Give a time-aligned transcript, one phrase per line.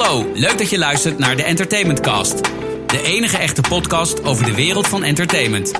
[0.00, 2.40] hallo, leuk dat je luistert naar de Entertainment Cast.
[2.86, 5.72] De enige echte podcast over de wereld van entertainment.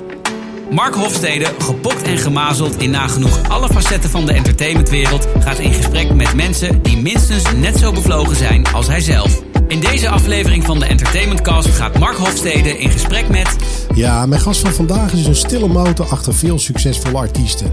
[0.71, 6.13] Mark Hofstede, gepokt en gemazeld in nagenoeg alle facetten van de entertainmentwereld, gaat in gesprek
[6.13, 9.41] met mensen die minstens net zo bevlogen zijn als hij zelf.
[9.67, 13.55] In deze aflevering van de Entertainment Cast gaat Mark Hofstede in gesprek met.
[13.95, 17.71] Ja, mijn gast van vandaag is een stille motor achter veel succesvolle artiesten.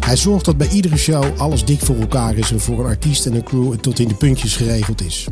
[0.00, 3.26] Hij zorgt dat bij iedere show alles dik voor elkaar is en voor een artiest
[3.26, 5.26] en een crew tot in de puntjes geregeld is.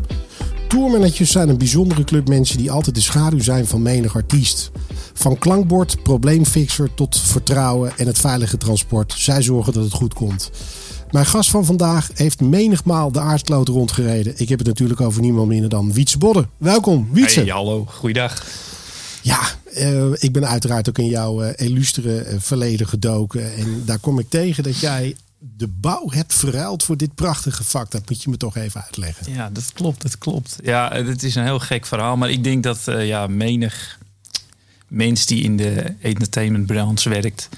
[0.70, 4.70] Tourmanagers zijn een bijzondere club mensen die altijd de schaduw zijn van menig artiest.
[5.14, 9.14] Van klankbord, probleemfixer tot vertrouwen en het veilige transport.
[9.16, 10.50] Zij zorgen dat het goed komt.
[11.10, 14.32] Mijn gast van vandaag heeft menigmaal de aardkloot rondgereden.
[14.36, 16.46] Ik heb het natuurlijk over niemand minder dan Wietse Bodde.
[16.56, 17.40] Welkom, Wietse.
[17.40, 18.46] Hey, hallo, goeiedag.
[19.22, 19.40] Ja,
[19.78, 23.54] uh, ik ben uiteraard ook in jouw uh, illustere uh, verleden gedoken.
[23.54, 27.90] En daar kom ik tegen dat jij de bouw hebt verruild voor dit prachtige vak.
[27.90, 29.32] Dat moet je me toch even uitleggen.
[29.32, 30.56] Ja, dat klopt, dat klopt.
[30.62, 32.16] Ja, het is een heel gek verhaal.
[32.16, 33.98] Maar ik denk dat ja, menig
[34.88, 37.48] mens die in de entertainmentbranche werkt...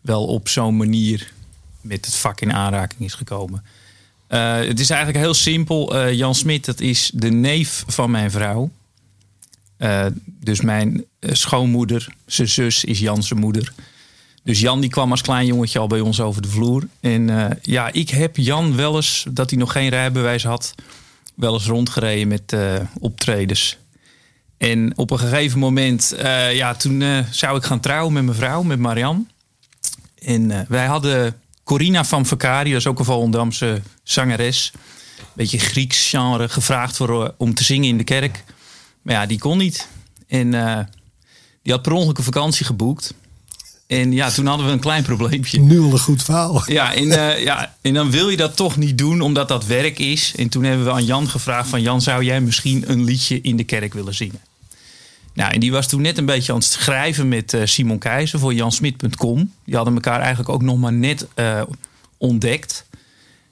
[0.00, 1.32] wel op zo'n manier
[1.80, 3.64] met het vak in aanraking is gekomen.
[4.28, 5.96] Uh, het is eigenlijk heel simpel.
[5.96, 8.70] Uh, Jan Smit, dat is de neef van mijn vrouw.
[10.24, 13.72] Dus mijn schoonmoeder, zijn zus is Jan zijn moeder.
[14.42, 16.88] Dus Jan die kwam als klein jongetje al bij ons over de vloer.
[17.00, 20.74] En ja, ik heb Jan wel eens, dat hij nog geen rijbewijs had,
[21.34, 22.56] wel eens rondgereden met
[23.00, 23.76] optredens.
[24.56, 26.14] En op een gegeven moment,
[26.52, 29.24] ja, toen zou ik gaan trouwen met mijn vrouw, met Marianne.
[30.18, 34.72] En wij hadden Corina van Vakari, dat is ook een Volendamse zangeres.
[35.32, 38.44] Beetje Grieks genre, gevraagd voor, eh, om te zingen in de kerk.
[39.02, 39.88] Maar ja, die kon niet.
[40.26, 40.78] En uh,
[41.62, 43.14] die had per ongeluk een vakantie geboekt.
[43.88, 45.60] En ja, toen hadden we een klein probleempje.
[45.60, 46.62] Nu al een goed verhaal.
[46.66, 49.98] Ja en, uh, ja, en dan wil je dat toch niet doen, omdat dat werk
[49.98, 50.32] is.
[50.36, 51.82] En toen hebben we aan Jan gevraagd van...
[51.82, 54.40] Jan, zou jij misschien een liedje in de kerk willen zingen?
[55.34, 58.38] Nou, en die was toen net een beetje aan het schrijven met uh, Simon Keizer
[58.38, 59.52] voor jansmit.com.
[59.64, 61.62] Die hadden elkaar eigenlijk ook nog maar net uh,
[62.16, 62.86] ontdekt.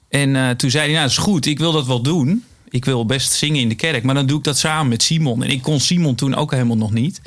[0.09, 2.45] En toen zei hij, nou, dat is goed, ik wil dat wel doen.
[2.69, 5.43] Ik wil best zingen in de kerk, maar dan doe ik dat samen met Simon.
[5.43, 7.21] En ik kon Simon toen ook helemaal nog niet.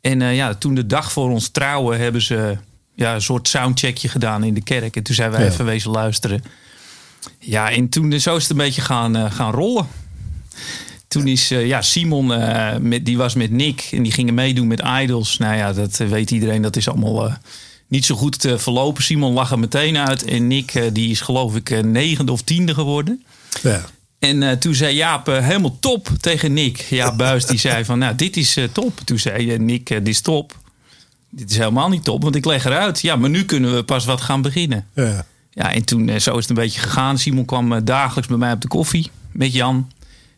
[0.00, 2.56] En ja, toen de dag voor ons trouwen hebben ze
[2.94, 4.96] ja, een soort soundcheckje gedaan in de kerk.
[4.96, 5.50] En toen zijn wij ja.
[5.50, 6.44] even wezen luisteren.
[7.38, 9.86] Ja, en toen zo is het een beetje gaan, gaan rollen
[11.10, 14.66] toen is uh, ja, Simon, uh, met, die was met Nick en die gingen meedoen
[14.66, 15.38] met Idols.
[15.38, 17.36] Nou ja, dat weet iedereen, dat is allemaal
[17.86, 19.02] niet zo goed verlopen.
[19.02, 23.24] Simon lag er meteen uit en Nick, die is geloof ik negende of tiende geworden.
[23.62, 23.84] Ja.
[24.20, 26.76] En toen zei Jaap helemaal top tegen Nick.
[26.76, 29.00] Ja, Buis die zei van, nou, dit is top.
[29.04, 30.58] Toen zei Nick, dit is top.
[31.30, 33.00] Dit is helemaal niet top, want ik leg eruit.
[33.00, 34.86] Ja, maar nu kunnen we pas wat gaan beginnen.
[34.94, 37.18] Ja, ja en toen, zo is het een beetje gegaan.
[37.18, 39.90] Simon kwam dagelijks bij mij op de koffie met Jan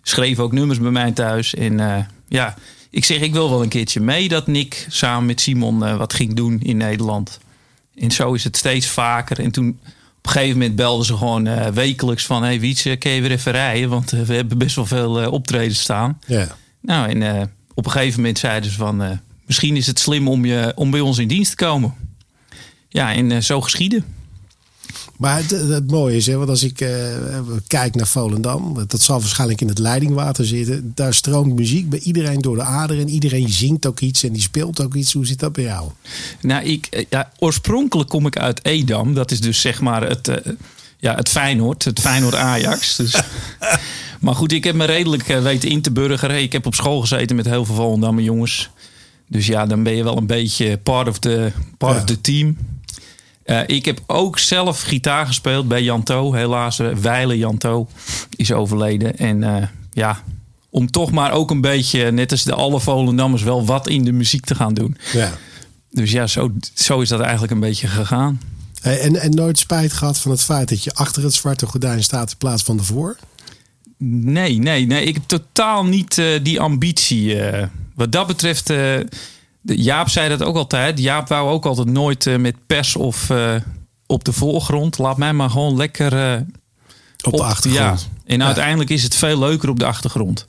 [0.03, 1.55] schreef ook nummers bij mij thuis.
[1.55, 2.55] En ja,
[2.91, 6.35] ik zeg, ik wil wel een keertje mee dat Nick samen met Simon wat ging
[6.35, 7.39] doen in Nederland.
[7.95, 9.41] En zo is het steeds vaker.
[9.41, 9.81] En toen
[10.23, 12.43] op een gegeven moment belden ze gewoon uh, wekelijks van...
[12.43, 13.89] hey Wietse, kun je weer even rijden?
[13.89, 16.19] Want we hebben best wel veel optredens staan.
[16.27, 16.57] Ja.
[16.81, 19.21] Nou, en op een gegeven moment zeiden ze van...
[19.47, 21.95] misschien is het slim om, je, om bij ons in dienst te komen.
[22.89, 24.05] Ja, en zo geschieden.
[25.23, 26.89] Maar het, het, mooie is, hè, want als ik uh,
[27.67, 30.93] kijk naar Volendam, dat zal waarschijnlijk in het leidingwater zitten.
[30.95, 33.09] Daar stroomt muziek bij iedereen door de aderen.
[33.09, 35.13] Iedereen zingt ook iets en die speelt ook iets.
[35.13, 35.91] Hoe zit dat bij jou?
[36.41, 39.15] Nou, ik, eh, ja, oorspronkelijk kom ik uit Edam.
[39.15, 40.37] Dat is dus zeg maar het, uh,
[40.99, 42.97] ja, het Feyenoord, het Feyenoord Ajax.
[42.97, 43.23] Dus.
[44.21, 46.43] maar goed, ik heb me redelijk uh, weten in te burgeren.
[46.43, 48.71] Ik heb op school gezeten met heel veel Volendammer jongens.
[49.29, 52.01] Dus ja, dan ben je wel een beetje part of the, part ja.
[52.01, 52.57] of the team.
[53.47, 56.35] Uh, ik heb ook zelf gitaar gespeeld bij Janto.
[56.35, 57.89] Helaas, uh, Weile Janto
[58.37, 59.19] is overleden.
[59.19, 59.57] En uh,
[59.93, 60.23] ja,
[60.71, 64.13] om toch maar ook een beetje, net als de alle Volendammers, wel wat in de
[64.13, 64.97] muziek te gaan doen.
[65.13, 65.33] Ja.
[65.91, 68.41] Dus ja, zo, zo is dat eigenlijk een beetje gegaan.
[68.81, 72.03] Hey, en, en nooit spijt gehad van het feit dat je achter het zwarte gordijn
[72.03, 73.17] staat in plaats van ervoor?
[73.99, 75.05] Nee, nee, nee.
[75.05, 77.37] Ik heb totaal niet die ambitie.
[77.95, 78.73] wat dat betreft
[79.63, 80.99] Jaap zei dat ook altijd.
[80.99, 83.55] Jaap wou ook altijd nooit uh, met pers of uh,
[84.07, 84.99] op de voorgrond.
[84.99, 86.41] Laat mij maar gewoon lekker uh,
[87.23, 88.01] op, op, de achtergrond.
[88.01, 88.09] Ja.
[88.27, 88.47] En ja.
[88.47, 90.45] uiteindelijk is het veel leuker op de achtergrond.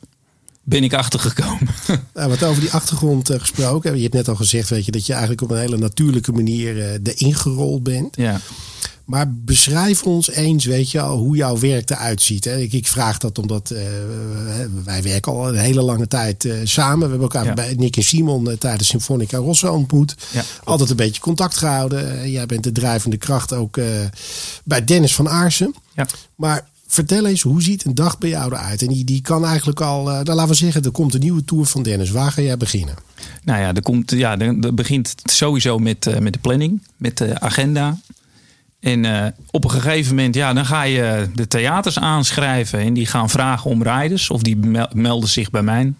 [0.63, 1.67] Ben ik achtergekomen.
[2.13, 3.95] Nou, wat over die achtergrond gesproken.
[3.95, 6.99] Je hebt net al gezegd weet je, dat je eigenlijk op een hele natuurlijke manier
[7.03, 8.15] erin gerold bent.
[8.15, 8.39] Ja.
[9.05, 12.45] Maar beschrijf ons eens, weet je al, hoe jouw werk eruit ziet.
[12.45, 12.57] Hè?
[12.57, 13.79] Ik, ik vraag dat omdat uh,
[14.83, 16.99] wij werken al een hele lange tijd uh, samen.
[16.99, 17.53] We hebben elkaar ja.
[17.53, 20.15] bij Nick en Simon uh, tijdens Symfonica Rosso ontmoet.
[20.31, 22.31] Ja, Altijd een beetje contact gehouden.
[22.31, 23.79] jij bent de drijvende kracht ook
[24.63, 25.75] bij Dennis van Aarsen.
[25.93, 26.07] Ja.
[26.35, 28.81] Maar Vertel eens, hoe ziet een dag bij jou eruit?
[28.81, 31.65] En die, die kan eigenlijk al, uh, laten we zeggen, er komt een nieuwe tour
[31.65, 32.09] van Dennis.
[32.09, 32.95] Waar ga jij beginnen?
[33.43, 37.97] Nou ja, er, komt, ja, er, begint sowieso met, met de planning, met de agenda.
[38.83, 42.79] En uh, op een gegeven moment, ja, dan ga je de theaters aanschrijven.
[42.79, 44.29] En die gaan vragen om rijders.
[44.29, 44.57] Of die
[44.93, 45.93] melden zich bij mij.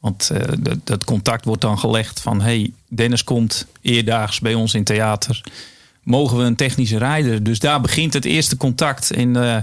[0.00, 0.38] Want uh,
[0.84, 2.40] dat, contact wordt dan gelegd van...
[2.40, 5.42] hey, Dennis komt eerdaags bij ons in theater.
[6.02, 7.42] Mogen we een technische rijder?
[7.42, 9.10] Dus daar begint het eerste contact.
[9.10, 9.56] En uh,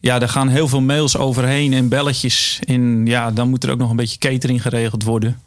[0.00, 2.60] ja, daar gaan heel veel mails overheen en belletjes.
[2.66, 5.40] En ja, dan moet er ook nog een beetje catering geregeld worden.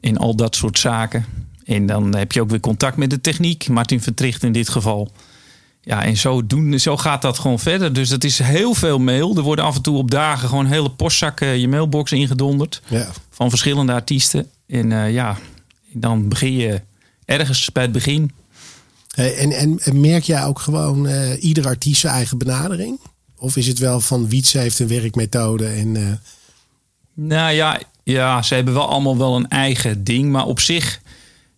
[0.00, 1.24] En al dat soort zaken.
[1.64, 3.68] En dan heb je ook weer contact met de techniek.
[3.68, 5.12] Martin Vertricht in dit geval.
[5.84, 7.92] Ja, en zo, doen, zo gaat dat gewoon verder.
[7.92, 9.36] Dus het is heel veel mail.
[9.36, 12.82] Er worden af en toe op dagen gewoon hele postzakken je mailbox ingedonderd.
[12.88, 13.10] Ja.
[13.30, 14.50] Van verschillende artiesten.
[14.66, 15.38] En uh, ja,
[15.92, 16.80] dan begin je
[17.24, 18.30] ergens bij het begin.
[19.14, 23.00] En, en, en merk jij ook gewoon uh, ieder artiest zijn eigen benadering?
[23.36, 25.94] Of is het wel van Wietse heeft een werkmethode en...
[25.94, 26.12] Uh...
[27.14, 30.30] Nou ja, ja, ze hebben wel allemaal wel een eigen ding.
[30.30, 31.00] Maar op zich,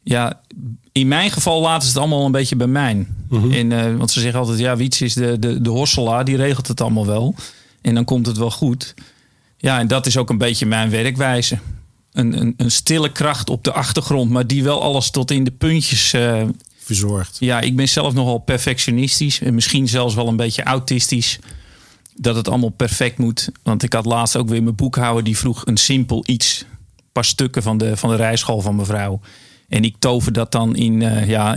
[0.04, 0.40] ja,
[0.92, 2.94] in mijn geval laten ze het allemaal een beetje bij mij.
[2.94, 6.36] Mm en, uh, want ze zeggen altijd, ja, Wiets is de, de, de hosselaar, die
[6.36, 7.34] regelt het allemaal wel.
[7.80, 8.94] En dan komt het wel goed.
[9.56, 11.58] Ja, en dat is ook een beetje mijn werkwijze.
[12.12, 15.50] Een, een, een stille kracht op de achtergrond, maar die wel alles tot in de
[15.50, 16.42] puntjes uh,
[16.78, 17.36] verzorgt.
[17.40, 21.38] Ja, ik ben zelf nogal perfectionistisch en misschien zelfs wel een beetje autistisch.
[22.16, 23.48] Dat het allemaal perfect moet.
[23.62, 26.64] Want ik had laatst ook weer mijn boekhouder die vroeg een simpel iets.
[26.96, 29.20] Een paar stukken van de, van de rijschool van mevrouw.
[29.74, 31.56] En ik tover dat dan in uh, ja,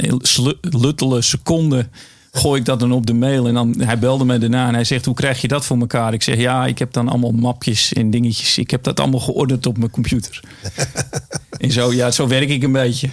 [0.61, 1.91] luttele seconden.
[2.31, 3.47] Gooi ik dat dan op de mail.
[3.47, 6.13] En dan, hij belde me daarna en hij zegt: Hoe krijg je dat voor elkaar?
[6.13, 8.57] Ik zeg: Ja, ik heb dan allemaal mapjes en dingetjes.
[8.57, 10.39] Ik heb dat allemaal geordend op mijn computer.
[11.57, 13.09] en zo, ja, zo werk ik een beetje.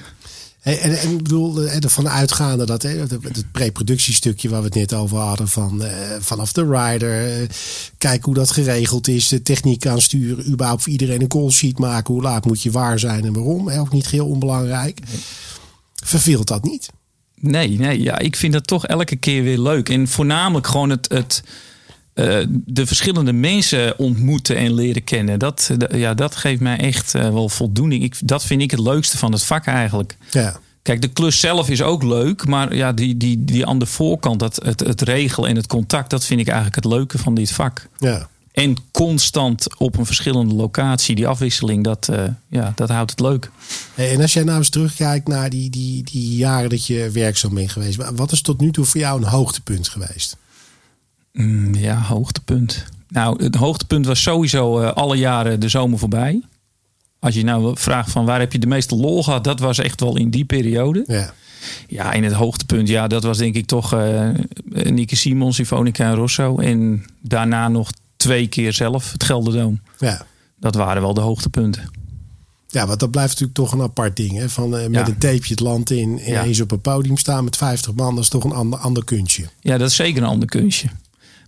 [0.64, 4.94] En, en, en ik bedoel, ervan uitgaande dat hè, het preproductiestukje waar we het net
[4.94, 5.88] over hadden, van, uh,
[6.20, 7.48] vanaf de rider, uh,
[7.98, 12.14] kijk hoe dat geregeld is, de techniek aansturen, überhaupt voor iedereen een call sheet maken,
[12.14, 15.00] hoe laat moet je waar zijn en waarom, hè, ook niet heel onbelangrijk.
[15.94, 16.88] Verveelt dat niet?
[17.40, 19.88] Nee, nee, ja, ik vind dat toch elke keer weer leuk.
[19.88, 21.42] En voornamelijk gewoon het, het,
[22.14, 25.38] uh, de verschillende mensen ontmoeten en leren kennen.
[25.38, 28.02] Dat, ja, dat geeft mij echt uh, wel voldoening.
[28.02, 30.16] Ik, dat vind ik het leukste van het vak eigenlijk.
[30.30, 30.60] Ja.
[30.82, 34.40] Kijk, de klus zelf is ook leuk, maar ja, die, die, die aan de voorkant,
[34.40, 37.50] dat, het, het regelen en het contact, dat vind ik eigenlijk het leuke van dit
[37.50, 37.88] vak.
[37.98, 38.28] Ja.
[38.52, 43.50] En constant op een verschillende locatie, die afwisseling, dat, uh, ja, dat houdt het leuk.
[43.94, 47.72] En als jij nou eens terugkijkt naar die, die, die jaren dat je werkzaam bent
[47.72, 50.36] geweest, wat is tot nu toe voor jou een hoogtepunt geweest?
[51.34, 52.84] Mm, ja, hoogtepunt.
[53.08, 56.42] Nou, het hoogtepunt was sowieso uh, alle jaren de zomer voorbij.
[57.18, 60.00] Als je nou vraagt van waar heb je de meeste lol gehad, dat was echt
[60.00, 61.04] wel in die periode.
[61.06, 61.32] Ja.
[61.88, 64.28] Ja, in het hoogtepunt, ja, dat was denk ik toch uh,
[64.64, 66.58] Nieke Simons, Sifonica en Rosso.
[66.58, 69.80] En daarna nog twee keer zelf het Gelderdoom.
[69.98, 70.26] Ja.
[70.58, 71.90] Dat waren wel de hoogtepunten.
[72.68, 74.38] Ja, want dat blijft natuurlijk toch een apart ding.
[74.38, 74.48] Hè?
[74.48, 75.08] Van, uh, met ja.
[75.08, 76.44] een tapeje het land in en ja.
[76.44, 78.14] eens op een podium staan met 50 man.
[78.14, 79.44] Dat is toch een ander, ander kunstje.
[79.60, 80.88] Ja, dat is zeker een ander kunstje.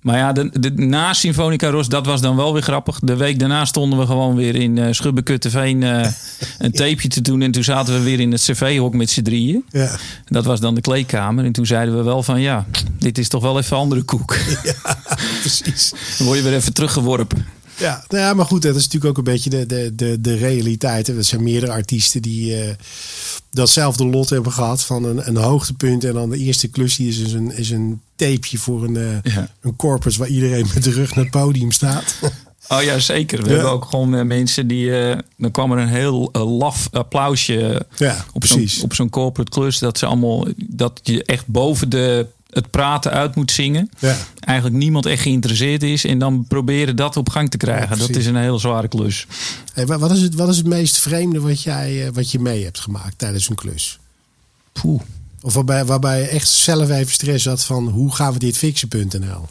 [0.07, 2.99] Maar ja, de, de, na Symfonica Ros, dat was dan wel weer grappig.
[3.03, 6.07] De week daarna stonden we gewoon weer in uh, Schubbekutteveen uh,
[6.59, 7.43] een tapeje te doen.
[7.43, 9.65] En toen zaten we weer in het cv-hok met z'n drieën.
[9.71, 9.91] Ja.
[10.25, 11.45] Dat was dan de kleedkamer.
[11.45, 12.67] En toen zeiden we wel van ja,
[12.99, 14.37] dit is toch wel even andere koek.
[14.63, 14.99] Ja,
[15.41, 15.93] precies.
[16.19, 17.47] dan word je weer even teruggeworpen.
[17.79, 20.37] Ja, nou ja, maar goed, dat is natuurlijk ook een beetje de, de, de, de
[20.37, 21.09] realiteit.
[21.09, 22.71] Er zijn meerdere artiesten die uh,
[23.51, 26.05] datzelfde lot hebben gehad van een, een hoogtepunt.
[26.05, 29.35] En dan de eerste klus die is dus een, is een tapeje voor een, uh,
[29.35, 29.49] ja.
[29.61, 32.15] een corpus waar iedereen met de rug naar het podium staat.
[32.69, 33.43] Oh ja, zeker.
[33.43, 33.55] We ja.
[33.55, 34.87] hebben ook gewoon uh, mensen die.
[34.87, 39.79] Uh, dan kwam er een heel uh, laf applausje ja, op zo'n zo'n corporate klus.
[39.79, 40.47] Dat ze allemaal.
[40.57, 43.91] Dat je echt boven de het praten uit moet zingen.
[43.99, 44.17] Ja.
[44.41, 46.05] Eigenlijk niemand echt geïnteresseerd is.
[46.05, 47.99] En dan proberen dat op gang te krijgen.
[47.99, 49.27] Ja, dat is een hele zware klus.
[49.73, 52.81] Hey, wat, is het, wat is het meest vreemde wat, jij, wat je mee hebt
[52.81, 53.99] gemaakt tijdens een klus?
[54.73, 55.01] Poeh.
[55.41, 59.49] Of waarbij, waarbij je echt zelf even stress had van hoe gaan we dit fixen.nl?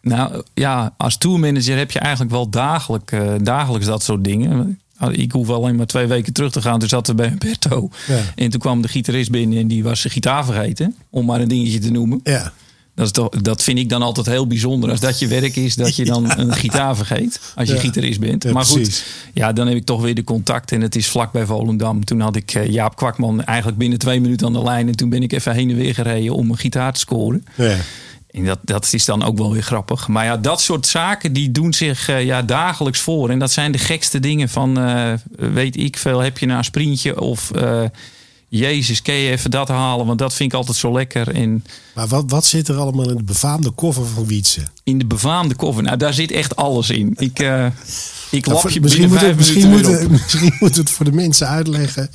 [0.00, 4.80] Nou ja, als tourmanager heb je eigenlijk wel dagelijk, uh, dagelijks dat soort dingen.
[5.10, 6.78] Ik hoef alleen maar twee weken terug te gaan.
[6.78, 7.88] Toen zaten we bij Humberto.
[8.06, 8.20] Ja.
[8.34, 10.94] En toen kwam de gitarist binnen en die was zijn gitaar vergeten.
[11.10, 12.20] Om maar een dingetje te noemen.
[12.22, 12.52] Ja.
[12.94, 14.90] Dat, is toch, dat vind ik dan altijd heel bijzonder.
[14.90, 16.38] Als dat je werk is, dat je dan ja.
[16.38, 17.40] een gitaar vergeet.
[17.54, 17.80] Als je ja.
[17.80, 18.42] gitarist bent.
[18.42, 19.04] Ja, maar goed, precies.
[19.34, 20.72] ja, dan heb ik toch weer de contact.
[20.72, 22.04] En het is vlak bij Volendam.
[22.04, 24.88] Toen had ik uh, Jaap Kwakman eigenlijk binnen twee minuten aan de lijn.
[24.88, 27.44] En toen ben ik even heen en weer gereden om een gitaar te scoren.
[27.54, 27.76] Ja.
[28.36, 30.08] En dat, dat is dan ook wel weer grappig.
[30.08, 33.30] Maar ja, dat soort zaken die doen zich uh, ja, dagelijks voor.
[33.30, 36.64] En dat zijn de gekste dingen van, uh, weet ik veel, heb je nou een
[36.64, 37.50] sprintje of...
[37.56, 37.82] Uh,
[38.48, 40.06] Jezus, kun je even dat halen?
[40.06, 41.34] Want dat vind ik altijd zo lekker.
[41.34, 41.64] En
[41.94, 44.62] Maar wat, wat zit er allemaal in de befaamde koffer van Wietse?
[44.86, 47.14] in de befaamde koffer, nou daar zit echt alles in.
[47.18, 47.66] Ik, eh
[48.30, 50.10] ik lap je misschien, moeten, vijf misschien, weer op.
[50.10, 52.10] misschien moeten we het voor de mensen uitleggen.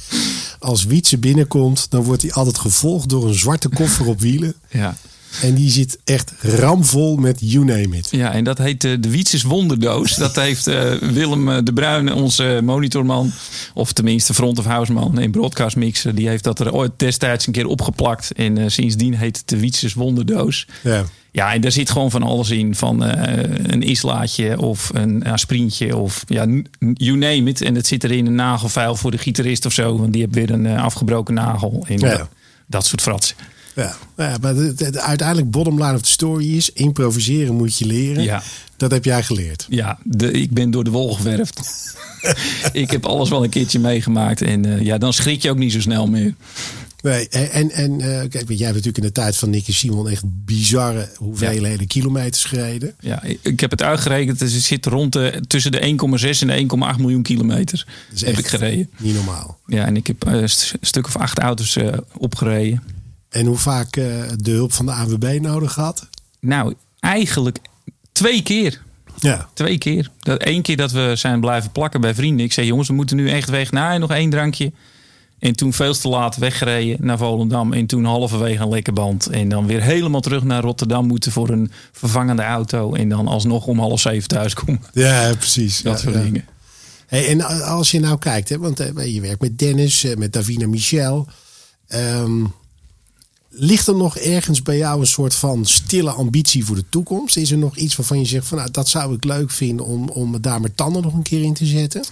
[0.59, 4.53] Als Wietse binnenkomt, dan wordt hij altijd gevolgd door een zwarte koffer op wielen.
[4.69, 4.97] Ja.
[5.41, 8.07] En die zit echt ramvol met you name it.
[8.11, 10.15] Ja, en dat heet eh, de Wietses Wonderdoos.
[10.15, 13.31] Dat heeft eh, Willem eh, de Bruin, onze monitorman,
[13.73, 17.47] of tenminste front of house man in Broadcast Mixer, die heeft dat er ooit destijds
[17.47, 18.31] een keer opgeplakt.
[18.31, 20.67] En sindsdien heet het de Wietses Wonderdoos.
[20.83, 21.05] Ja.
[21.33, 22.75] Ja, en daar zit gewoon van alles in.
[22.75, 26.45] Van een islaatje of een aspirintje of ja,
[26.93, 27.61] you name it.
[27.61, 29.97] En het zit erin een nagelfijl voor de gitarist of zo.
[29.97, 31.85] Want die heeft weer een afgebroken nagel.
[31.87, 32.29] En, Ja.
[32.67, 33.35] Dat soort fratsen.
[33.75, 36.71] Ja, ja maar het, het- uiteindelijk bottom line of the story is...
[36.71, 38.23] improviseren moet je leren.
[38.23, 38.43] Ja.
[38.77, 39.65] Dat heb jij geleerd.
[39.69, 41.59] Ja, de, ik ben door de wol geverfd.
[42.73, 44.41] ik heb alles wel een keertje meegemaakt.
[44.41, 46.33] En eh, ja, dan schrik je ook niet zo snel meer.
[47.01, 50.09] Nee, en, en eh, kijk, jij hebt natuurlijk in de tijd van Nicky Simon...
[50.09, 52.93] echt bizarre hoeveelheden kilometers gereden.
[52.99, 54.39] Ja, ik- heb het uitgerekend.
[54.39, 57.87] Dus het zit rond de, tussen de 1,6 en de 1,8 miljoen kilometer.
[58.19, 58.89] Heb ik gereden.
[58.97, 59.59] Niet normaal.
[59.67, 62.83] Ja, en ik heb eh, st- een stuk of acht auto's eh, opgereden.
[63.31, 66.07] En hoe vaak eh, de hulp van de ANWB nodig had?
[66.39, 67.57] Nou, eigenlijk
[68.11, 68.81] twee keer.
[69.19, 69.49] Ja.
[69.53, 70.09] Twee keer.
[70.19, 72.45] Dat, Eén keer dat we zijn blijven plakken bij vrienden.
[72.45, 73.71] Ik zei, jongens, we moeten nu echt weg.
[73.71, 74.71] Nou, nog één drankje.
[75.39, 77.73] En toen veel te laat weggereden naar Volendam.
[77.73, 79.27] En toen halverwege een lekke band.
[79.27, 82.93] En dan weer helemaal terug naar Rotterdam moeten voor een vervangende auto.
[82.93, 84.81] En dan alsnog om half zeven thuis komen.
[84.93, 85.81] Ja, precies.
[85.81, 86.21] Dat ja, soort ja.
[86.21, 86.45] dingen.
[87.07, 90.33] Hey, en als je nou kijkt, hè, want eh, je werkt met Dennis, eh, met
[90.33, 91.27] Davina Michel.
[91.87, 92.43] Ehm,
[93.51, 97.37] ligt er nog ergens bij jou een soort van stille ambitie voor de toekomst?
[97.37, 100.09] Is er nog iets waarvan je zegt van nou, dat zou ik leuk vinden om,
[100.09, 102.05] om daar mijn tanden nog een keer in te zetten?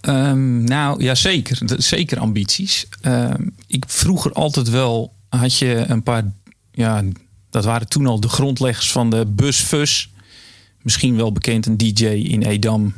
[0.00, 1.58] Ehm, nou, ja, zeker.
[1.76, 2.86] Zeker ambities.
[3.00, 6.32] Ehm, ik vroeger altijd wel had je een paar,
[6.72, 7.02] ja,
[7.50, 10.12] dat waren toen al de grondleggers van de busfus.
[10.82, 12.94] Misschien wel bekend een DJ in Edam.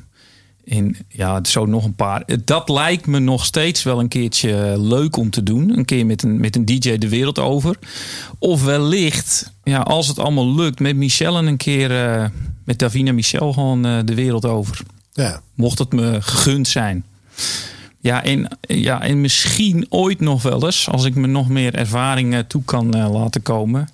[1.08, 2.24] Ja, zo nog een paar.
[2.44, 5.78] Dat lijkt me nog steeds wel een keertje leuk om te doen.
[5.78, 7.78] Een keer met een, met een DJ de wereld over.
[8.38, 12.24] Of wellicht, ja, als het allemaal lukt, met Michel en een keer eh,
[12.64, 14.80] met Davina Michel gewoon eh, de wereld over
[15.12, 17.04] Ja, mocht het me gegund zijn.
[18.00, 22.44] Ja en, ja, en misschien ooit nog wel eens, als ik me nog meer ervaring
[22.48, 23.88] toe kan eh, laten komen.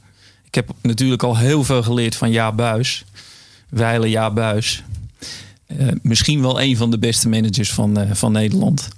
[0.47, 3.05] Ik heb natuurlijk al heel veel geleerd van Ja Buis.
[3.69, 4.83] Weile Ja Buis.
[5.79, 8.88] Eh, misschien wel een van de beste managers van, eh, van Nederland.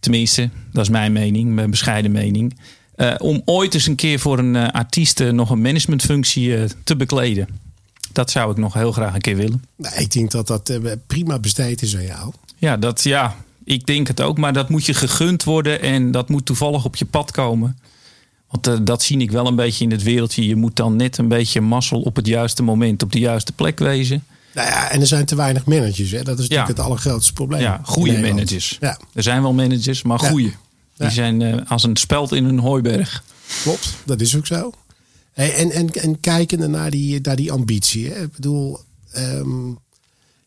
[0.00, 2.58] Tenminste, dat is mijn mening, mijn bescheiden mening.
[2.94, 7.48] Eh, om ooit eens een keer voor een artiest nog een managementfunctie te bekleden.
[8.12, 9.64] Dat zou ik nog heel graag een keer willen.
[9.76, 12.32] nou, ik denk dat dat prima besteed is aan jou.
[12.58, 14.38] Ja, dat, ja, ik denk het ook.
[14.38, 17.78] Maar dat moet je gegund worden en dat moet toevallig op je pad komen.
[18.50, 20.46] Want dat zie ik wel een beetje in het wereldje.
[20.46, 23.78] Je moet dan net een beetje mazzel op het juiste moment op de juiste plek
[23.78, 24.24] wezen.
[24.54, 26.10] Nou ja, en er zijn te weinig managers.
[26.10, 26.22] Hè?
[26.22, 27.60] Dat is natuurlijk het allergrootste probleem.
[27.60, 28.76] Ja, goede managers.
[28.80, 30.52] Ja, Er zijn wel managers, maar goede.
[30.96, 33.24] Die zijn eh, als een speld in een hooiberg.
[33.62, 33.94] klopt.
[34.04, 34.72] Dat is ook zo.
[35.32, 38.08] Hey, en, en, en kijkende naar die, naar die ambitie.
[38.10, 38.22] Hè?
[38.22, 38.80] Ik bedoel,
[39.12, 39.72] ehm,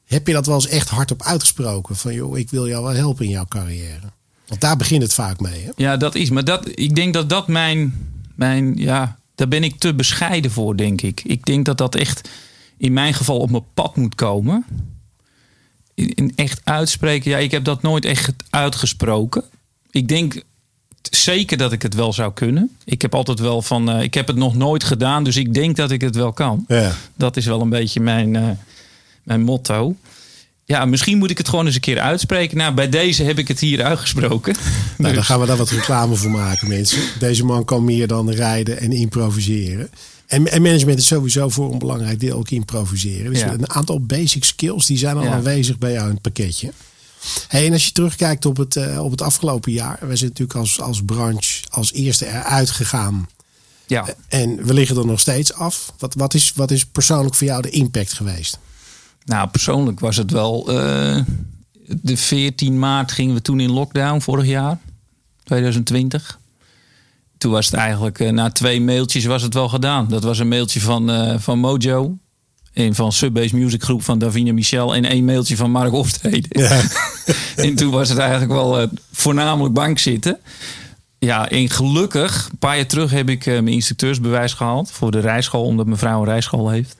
[0.05, 1.95] heb je dat wel eens echt hardop uitgesproken?
[1.95, 4.11] Van joh, ik wil jou wel helpen in jouw carrière.
[4.47, 5.63] Want daar begint het vaak mee.
[5.63, 5.69] Hè?
[5.75, 6.29] Ja, dat is.
[6.29, 8.77] Maar dat, ik denk dat dat mijn, mijn.
[8.77, 11.21] Ja, daar ben ik te bescheiden voor, denk ik.
[11.23, 12.29] Ik denk dat dat echt
[12.77, 14.65] in mijn geval op mijn pad moet komen.
[15.93, 17.31] In, in echt uitspreken.
[17.31, 19.43] Ja, ik heb dat nooit echt uitgesproken.
[19.91, 20.43] Ik denk
[21.11, 22.71] zeker dat ik het wel zou kunnen.
[22.85, 23.89] Ik heb altijd wel van.
[23.89, 26.65] eh, ik heb het nog nooit gedaan, dus ik denk dat ik het wel kan.
[26.67, 26.91] Ja.
[27.15, 28.49] Dat is wel een beetje mijn, eh,
[29.23, 29.95] mijn motto.
[30.65, 32.57] Ja, misschien moet ik het gewoon eens een keer uitspreken.
[32.57, 34.55] Nou, bij deze heb ik het hier uitgesproken.
[34.97, 37.01] Nou, dan Dus- gaan we daar wat reclame voor maken, mensen.
[37.19, 39.89] Deze man kan meer dan rijden en improviseren.
[40.33, 43.31] En, en management is sowieso voor een belangrijk deel ook improviseren.
[43.31, 43.51] Dus Ja.
[43.53, 45.33] een aantal basic skills die zijn al Ja.
[45.33, 46.71] aanwezig bij jou in het pakketje.
[47.47, 49.97] Hey, en als je terugkijkt op het, eh, op het afgelopen jaar.
[50.01, 53.27] We zijn natuurlijk als, als branche als eerste eruit gegaan.
[53.87, 54.15] Ja.
[54.27, 55.93] En we liggen er nog steeds af.
[55.97, 58.59] Wat, wat, is, wat is persoonlijk voor jou de impact geweest?
[59.25, 60.67] Nou, persoonlijk was het wel.
[60.69, 61.21] eh,
[61.87, 64.79] de 14 maart gingen we toen in lockdown vorig jaar,
[65.43, 66.39] 2020.
[67.43, 70.07] Toen was het eigenlijk, eh, na twee mailtjes was het wel gedaan.
[70.07, 72.17] Dat was een mailtje van, eh, van Mojo.
[72.73, 74.95] En van Subbase Music Groep van Davina Michel.
[74.95, 76.47] En één mailtje van Mark Hofstede.
[76.49, 76.81] Ja.
[77.65, 80.37] en toen was het eigenlijk wel eh, voornamelijk bank zitten.
[81.19, 85.65] Ja, en gelukkig, een paar jaar terug heb ik mijn instructeursbewijs gehaald voor de rijschool,
[85.65, 86.97] omdat mijn vrouw een rijschool heeft.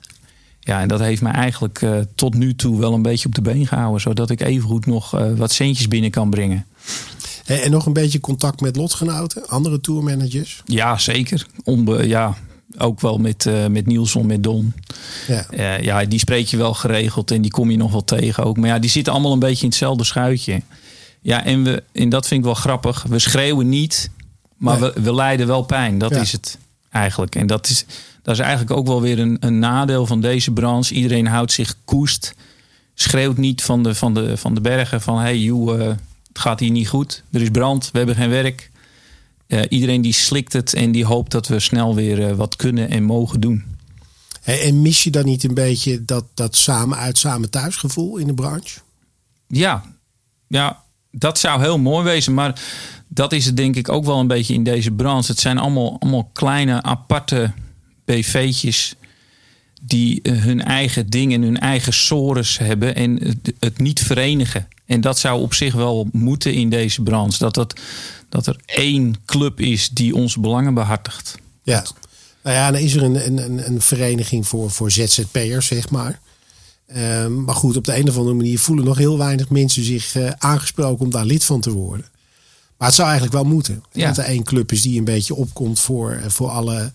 [0.60, 3.66] Ja, en dat heeft mij eigenlijk tot nu toe wel een beetje op de been
[3.66, 6.66] gehouden, zodat ik evengoed nog wat centjes binnen kan brengen.
[7.44, 10.62] En, en nog een beetje contact met lotgenoten, andere tourmanagers?
[10.64, 11.46] Ja, zeker.
[11.64, 12.36] Onbe, ja,
[12.78, 14.74] ook wel met, uh, met Nielsen, met Don.
[15.26, 15.46] Ja.
[15.50, 18.56] Uh, ja, die spreek je wel geregeld en die kom je nog wel tegen ook.
[18.56, 20.62] Maar ja, die zitten allemaal een beetje in hetzelfde schuitje.
[21.20, 23.04] Ja, en, we, en dat vind ik wel grappig.
[23.08, 24.10] We schreeuwen niet,
[24.56, 25.98] maar we, we lijden wel pijn.
[25.98, 26.58] Dat is het
[26.90, 27.34] eigenlijk.
[27.34, 27.84] En dat is,
[28.22, 30.94] dat is eigenlijk ook wel weer een, een nadeel van deze branche.
[30.94, 32.34] Iedereen houdt zich koest.
[32.94, 35.18] Schreeuwt niet van de, van de, van de bergen van...
[35.18, 35.90] hey, uh,
[36.34, 37.22] het gaat hier niet goed.
[37.30, 38.70] Er is brand, we hebben geen werk.
[39.46, 42.90] Uh, iedereen die slikt het en die hoopt dat we snel weer uh, wat kunnen
[42.90, 43.64] en mogen doen.
[44.42, 48.26] En mis je dan niet een beetje dat, dat samen uit, samen thuis gevoel in
[48.26, 48.78] de branche?
[49.46, 49.84] Ja,
[50.48, 52.34] ja, dat zou heel mooi wezen.
[52.34, 52.60] Maar
[53.08, 55.30] dat is het denk ik ook wel een beetje in deze branche.
[55.30, 57.52] Het zijn allemaal, allemaal kleine aparte
[58.04, 58.94] BV'tjes
[59.82, 64.68] die uh, hun eigen dingen, hun eigen sores hebben en het, het, niet verenigen.
[64.86, 67.38] En dat zou op zich wel moeten in deze branche.
[67.38, 67.80] Dat, dat,
[68.28, 71.34] dat er één club is die onze belangen behartigt.
[71.62, 71.84] Ja,
[72.42, 76.20] nou ja, dan is er een, een, een vereniging voor, voor ZZP'ers, zeg maar.
[76.96, 80.14] Um, maar goed, op de een of andere manier voelen nog heel weinig mensen zich
[80.14, 82.06] uh, aangesproken om daar lid van te worden.
[82.78, 83.82] Maar het zou eigenlijk wel moeten.
[83.92, 84.06] Ja.
[84.06, 86.92] Dat er één club is die een beetje opkomt voor, voor alle.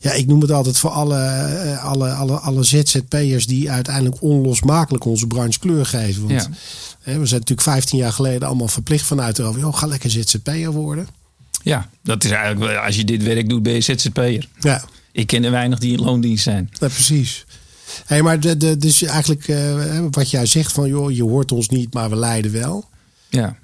[0.00, 1.16] Ja, ik noem het altijd voor alle,
[1.64, 6.28] uh, alle, alle, alle ZZP'ers die uiteindelijk onlosmakelijk onze branche kleur geven.
[6.28, 6.48] Want ja.
[7.00, 9.60] hè, we zijn natuurlijk 15 jaar geleden allemaal verplicht vanuit erover.
[9.60, 11.08] Joh, ga lekker ZZP'er worden.
[11.62, 14.48] Ja, dat is eigenlijk, als je dit werk doet, ben je ZZP'er.
[14.60, 14.84] Ja.
[15.12, 16.70] Ik ken er weinig die in loondienst zijn.
[16.72, 17.44] Ja, precies.
[18.06, 21.68] Hey, maar de, de, dus eigenlijk uh, wat jij zegt van joh, je hoort ons
[21.68, 22.84] niet, maar we lijden wel.
[23.28, 23.56] Ja.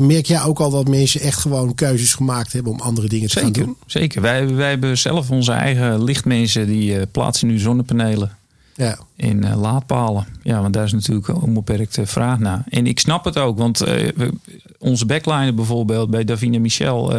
[0.00, 3.38] Merk jij ook al dat mensen echt gewoon keuzes gemaakt hebben om andere dingen te
[3.38, 3.76] zeker, gaan doen?
[3.86, 4.22] Zeker.
[4.22, 8.36] Wij, wij hebben zelf onze eigen lichtmensen die uh, plaatsen nu zonnepanelen
[8.74, 8.98] ja.
[9.16, 10.26] in uh, laadpalen.
[10.42, 12.64] Ja, want daar is natuurlijk een onbeperkte vraag naar.
[12.68, 14.32] En ik snap het ook, want we,
[14.78, 17.12] onze backliner bijvoorbeeld bij Davina Michel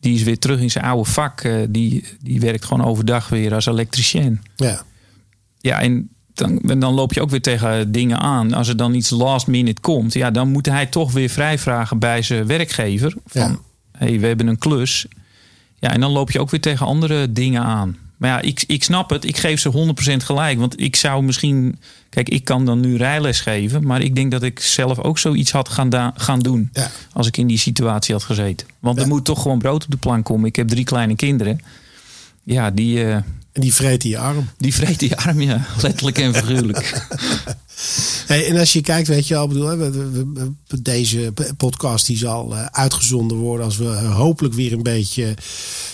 [0.00, 1.48] die is weer terug in zijn oude vak.
[1.68, 4.42] Die, die werkt gewoon overdag weer als elektricien.
[4.56, 4.82] Ja.
[5.60, 8.52] Ja, en dan, dan loop je ook weer tegen dingen aan.
[8.52, 12.22] Als er dan iets last minute komt, ja, dan moet hij toch weer vrijvragen bij
[12.22, 13.14] zijn werkgever.
[13.26, 13.58] Van, ja.
[13.98, 15.06] hey, we hebben een klus.
[15.78, 17.96] Ja, en dan loop je ook weer tegen andere dingen aan.
[18.16, 19.24] Maar ja, ik, ik snap het.
[19.24, 20.58] Ik geef ze 100% gelijk.
[20.58, 21.78] Want ik zou misschien.
[22.08, 23.86] Kijk, ik kan dan nu rijles geven.
[23.86, 26.70] Maar ik denk dat ik zelf ook zoiets had gaan, gaan doen.
[26.72, 26.90] Ja.
[27.12, 28.66] Als ik in die situatie had gezeten.
[28.78, 29.02] Want ja.
[29.02, 30.48] er moet toch gewoon brood op de plank komen.
[30.48, 31.60] Ik heb drie kleine kinderen.
[32.42, 33.04] Ja, die.
[33.04, 33.16] Uh,
[33.56, 34.48] en die vreten je arm.
[34.56, 35.66] Die vreten je arm, ja.
[35.82, 36.92] Letterlijk en figuurlijk.
[38.26, 39.90] Hey, en als je kijkt, weet je wel, bedoel,
[40.82, 45.34] deze podcast die zal uitgezonden worden als we hopelijk weer een beetje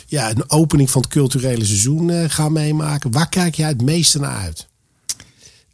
[0.06, 3.10] ja, een opening van het culturele seizoen gaan meemaken.
[3.10, 4.68] Waar kijk jij het meeste naar uit?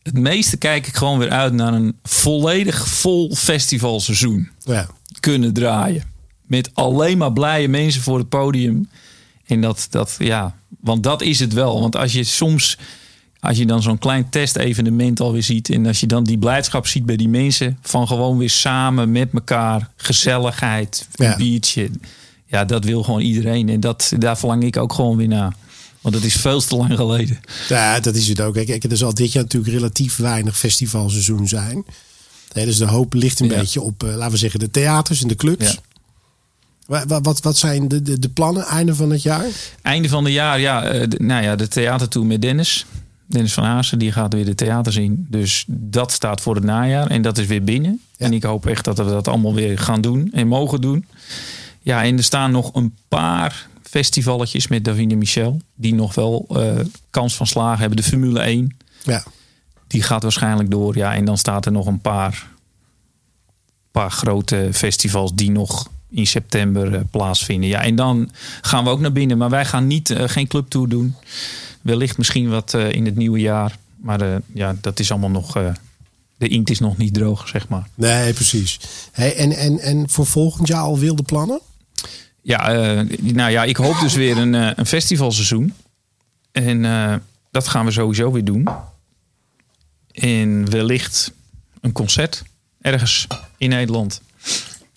[0.02, 4.48] Het meeste kijk ik gewoon weer uit naar een volledig vol festivalseizoen.
[4.58, 4.88] Ja.
[5.20, 6.02] Kunnen draaien.
[6.42, 8.88] Met alleen maar blije mensen voor het podium.
[9.46, 11.80] En dat, dat, ja, want dat is het wel.
[11.80, 12.78] Want als je soms
[13.40, 15.70] als je dan zo'n klein testevenement alweer ziet.
[15.70, 17.78] En als je dan die blijdschap ziet bij die mensen.
[17.82, 19.90] Van gewoon weer samen met elkaar.
[19.96, 21.08] Gezelligheid.
[21.14, 21.36] Een ja.
[21.36, 21.90] biertje.
[22.46, 23.68] Ja, dat wil gewoon iedereen.
[23.68, 25.54] En dat, daar verlang ik ook gewoon weer naar.
[26.00, 27.40] Want dat is veel te lang geleden.
[27.68, 28.54] Ja, dat is het ook.
[28.54, 31.84] Kijk, er zal dit jaar natuurlijk relatief weinig festivalseizoen zijn.
[32.52, 33.58] Nee, dus de hoop ligt een ja.
[33.58, 35.72] beetje op, uh, laten we zeggen, de theaters en de clubs.
[35.72, 35.74] Ja.
[36.88, 39.44] Wat, wat, wat zijn de, de, de, plannen einde van het jaar?
[39.82, 40.94] Einde van het jaar, ja.
[40.94, 42.86] Uh, nou ja, de theatertour met Dennis.
[43.26, 45.26] Dennis van Haasen, die gaat weer de theater zien.
[45.30, 47.06] Dus dat staat voor het najaar.
[47.06, 48.00] En dat is weer binnen.
[48.16, 48.26] Ja.
[48.26, 51.06] En ik hoop echt dat we dat allemaal weer gaan doen en mogen doen.
[51.80, 55.60] Ja, en er staan nog een paar festivalletjes met Davine Michel.
[55.74, 56.72] Die nog wel uh,
[57.10, 57.96] kans van slagen hebben.
[57.96, 58.76] De Formule 1.
[59.02, 59.22] Ja.
[59.86, 60.96] Die gaat waarschijnlijk door.
[60.96, 62.46] Ja, en dan staat er nog een paar,
[63.90, 67.68] paar grote festivals die nog in september uh, plaatsvinden.
[67.68, 69.38] Ja, en dan gaan we ook naar binnen.
[69.38, 71.14] Maar wij gaan niet, uh, geen clubtour doen.
[71.82, 73.78] Wellicht misschien wat uh, in het nieuwe jaar.
[73.96, 75.52] Maar ja, dat is allemaal nog.
[76.36, 77.88] de inkt is nog niet droog, zeg maar.
[77.94, 78.80] Nee, precies.
[79.12, 81.60] Hey, en, en, en voor volgend jaar al wilde plannen?
[82.42, 82.72] Ja,
[83.20, 85.74] nou ja, ik hoop dus weer een, een festivalseizoen.
[86.52, 86.82] En
[87.50, 88.68] dat gaan we sowieso weer doen.
[90.12, 91.32] En wellicht
[91.80, 92.42] een concert
[92.80, 94.20] ergens in Nederland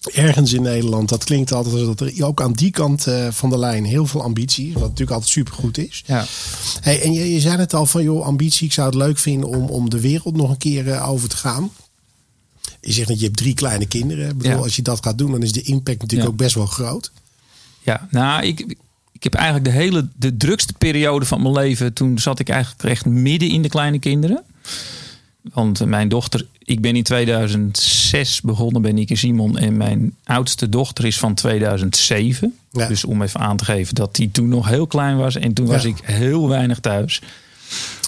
[0.01, 1.09] ergens in Nederland.
[1.09, 4.23] Dat klinkt altijd alsof er ook aan die kant uh, van de lijn heel veel
[4.23, 4.73] ambitie is.
[4.73, 6.03] Wat natuurlijk altijd supergoed is.
[6.05, 6.25] Ja.
[6.81, 8.67] Hey, en je, je zei het al van, joh, ambitie.
[8.67, 11.37] Ik zou het leuk vinden om, om de wereld nog een keer uh, over te
[11.37, 11.69] gaan.
[12.81, 14.29] Je zegt dat je hebt drie kleine kinderen.
[14.29, 14.57] Ik bedoel, Ja.
[14.57, 16.33] Als je dat gaat doen, dan is de impact natuurlijk Ja.
[16.33, 17.11] ook best wel groot.
[17.83, 18.75] Ja, nou, ik,
[19.11, 21.93] ik heb eigenlijk de hele de drukste periode van mijn leven.
[21.93, 24.43] Toen zat ik eigenlijk echt midden in de kleine kinderen.
[25.53, 29.57] Want mijn dochter, ik ben in 2006 2006 begonnen bij Nieke Simon.
[29.57, 32.55] En mijn oudste dochter is van 2007.
[32.71, 32.87] Ja.
[32.87, 35.35] Dus om even aan te geven dat die toen nog heel klein was.
[35.35, 37.21] En toen was ik heel weinig thuis.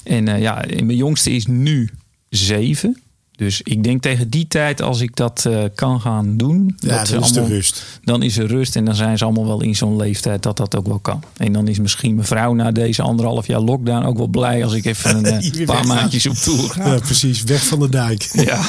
[0.03, 1.89] En eh, ja, en mijn jongste is nu
[2.29, 3.01] zeven.
[3.35, 7.07] Dus ik denk tegen die tijd, als ik dat eh, kan gaan doen, Ja, dat
[7.07, 7.83] ze dan is de rust.
[8.03, 10.75] dan is er rust en dan zijn ze allemaal wel in zo'n leeftijd dat dat
[10.75, 11.23] ook wel kan.
[11.37, 14.73] En dan is misschien mijn vrouw na deze anderhalf jaar lockdown ook wel blij als
[14.73, 15.25] ik even een
[15.59, 16.93] eh, paar maandjes op tour ga.
[16.93, 17.43] Ja, precies.
[17.43, 18.29] Weg van de dijk.
[18.45, 18.61] Ja,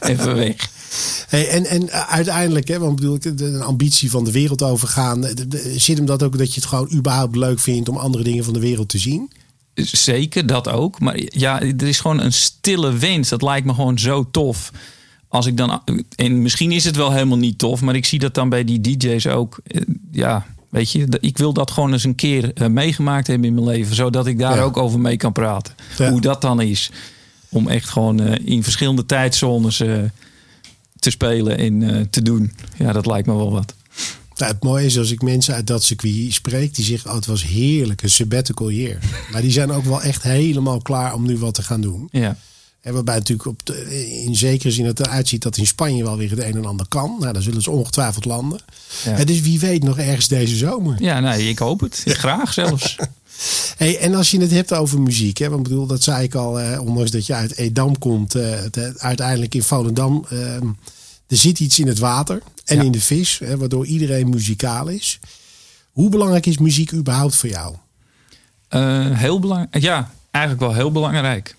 [0.00, 0.70] even weg.
[1.28, 5.20] Hey, en, en uiteindelijk, hè, want bedoel ik, de, de ambitie van de wereld overgaan,
[5.20, 8.24] de- de- zit hem dat ook dat je het gewoon überhaupt leuk vindt om andere
[8.24, 9.30] dingen van de wereld te zien?
[9.84, 11.00] Zeker dat ook.
[11.00, 13.28] Maar ja, er is gewoon een stille wens.
[13.28, 14.72] Dat lijkt me gewoon zo tof.
[15.28, 15.82] Als ik dan.
[16.16, 17.80] En misschien is het wel helemaal niet tof.
[17.80, 19.58] Maar ik zie dat dan bij die DJ's ook.
[19.66, 19.80] eh,
[20.12, 21.06] Ja, weet je.
[21.20, 23.94] Ik wil dat gewoon eens een keer eh, meegemaakt hebben in mijn leven.
[23.94, 24.62] Zodat ik daar Ja.
[24.62, 25.74] ook over mee kan praten.
[25.98, 26.10] Ja.
[26.10, 26.90] Hoe dat dan is.
[27.48, 29.76] Om echt gewoon eh, in verschillende tijdzones
[30.98, 32.52] te spelen en te doen.
[32.76, 33.74] Ja, dat lijkt me wel wat.
[34.40, 37.26] Nou, het mooie is als ik mensen uit dat circuit spreek, die zeggen: oh, het
[37.26, 38.98] was heerlijk, een sabbatical year.
[39.32, 42.08] Maar die zijn ook wel echt helemaal klaar om nu wat te gaan doen.
[42.10, 42.36] Ja.
[42.80, 46.16] En waarbij natuurlijk op de- in zekere zin het eruit ziet dat in Spanje wel
[46.16, 47.16] weer het een en ander kan.
[47.20, 48.60] Nou, dan zullen ze ongetwijfeld landen.
[49.04, 49.12] Ja.
[49.16, 50.96] En dus wie weet nog ergens deze zomer.
[51.02, 52.02] Ja, nee, ik hoop het.
[52.06, 52.96] Graag zelfs.
[53.76, 56.34] Hey, en als je het hebt over muziek, hè, want ik bedoel, dat zei ik
[56.34, 60.38] al, eh, ondanks dat je uit Edam komt, eh, het, eh, uiteindelijk in Volendam, eh,
[61.30, 62.82] er zit iets in het water en Ja.
[62.82, 65.18] in de vis, hè, waardoor iedereen muzikaal is.
[65.92, 67.74] Hoe belangrijk is muziek überhaupt voor jou?
[68.68, 69.80] Eh, heel belangrijk.
[69.82, 71.56] Ja, eigenlijk wel heel belangrijk.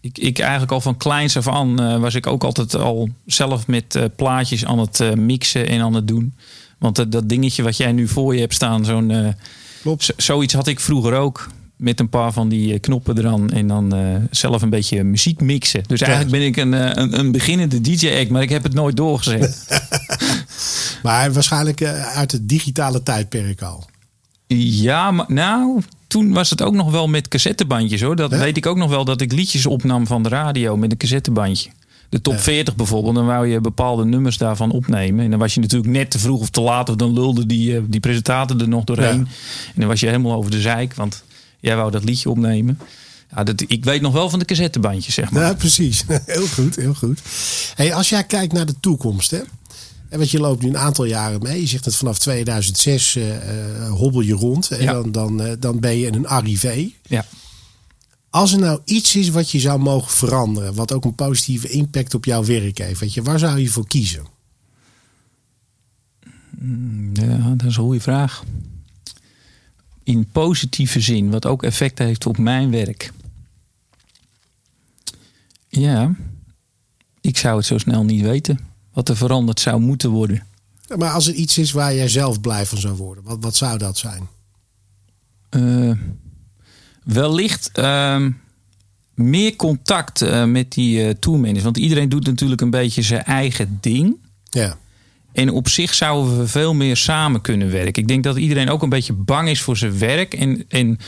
[0.00, 3.66] Ik, ik eigenlijk al van kleins af aan eh, was ik ook altijd al zelf
[3.66, 6.34] met eh, plaatjes aan het mixen en aan het doen.
[6.78, 9.34] Want dat dingetje wat jij nu voor je hebt staan, zo'n
[9.82, 10.12] Klopt.
[10.16, 11.48] zoiets had ik vroeger ook.
[11.78, 15.40] Met een paar van die eh, knoppen eraan en dan eh, zelf een beetje muziek
[15.40, 15.82] mixen.
[15.86, 18.96] Dus eigenlijk ben ik een, eh, een, een beginnende DJ-act, maar ik heb het nooit
[18.96, 19.66] doorgezet.
[21.02, 21.82] Maar waarschijnlijk
[22.14, 23.86] uit het digitale tijdperk al.
[24.56, 28.16] Ja, maar nou, toen was het ook nog wel met cassettebandjes hoor.
[28.16, 30.96] Dat weet ik ook nog wel dat ik liedjes opnam van de radio met een
[30.96, 31.70] cassettebandje.
[32.08, 32.40] De top Ja.
[32.40, 35.24] 40 bijvoorbeeld, dan wou je bepaalde nummers daarvan opnemen.
[35.24, 37.88] En dan was je natuurlijk net te vroeg of te laat, of dan lulde die,
[37.88, 39.18] die presentator er nog doorheen.
[39.18, 39.32] Ja.
[39.66, 41.22] En dan was je helemaal over de zeik, want
[41.60, 42.78] jij wou dat liedje opnemen.
[43.34, 45.42] Ja, dat, ik weet nog wel van de cassettebandjes, zeg maar.
[45.42, 46.04] Ja, precies.
[46.26, 47.20] Heel goed, heel goed.
[47.74, 49.40] Hey, als jij kijkt naar de toekomst, hè?
[50.08, 51.60] En wat je loopt nu een aantal jaren mee.
[51.60, 53.36] Je zegt dat vanaf 2006 eh,
[53.84, 54.70] eh, hobbel je rond.
[54.70, 54.92] En Ja.
[54.92, 56.90] dan, dan, eh, dan ben je een arrivé.
[57.02, 57.24] Ja.
[58.30, 62.14] Als er nou iets is wat je zou mogen veranderen, wat ook een positieve impact
[62.14, 64.22] op jouw werk heeft, weet je, waar zou je voor kiezen?
[67.12, 68.42] Ja, dat is een goede vraag.
[70.08, 73.12] In positieve zin, wat ook effect heeft op mijn werk.
[75.68, 76.14] Ja,
[77.20, 78.58] ik zou het zo snel niet weten.
[78.92, 80.46] Wat er veranderd zou moeten worden.
[80.96, 83.78] Maar als er iets is waar jij zelf blij van zou worden, wat, wat zou
[83.78, 84.28] dat zijn?
[85.48, 85.92] Eh,
[87.04, 88.30] wellicht ehm,
[89.14, 91.64] meer contact eh, met die eh tourmanagers.
[91.64, 94.16] Want iedereen doet natuurlijk een beetje zijn eigen ding.
[94.44, 94.78] Ja,
[95.38, 98.02] En op zich zouden we veel meer samen kunnen werken.
[98.02, 100.34] Ik denk dat iedereen ook een beetje bang is voor zijn werk.
[100.34, 100.98] En, en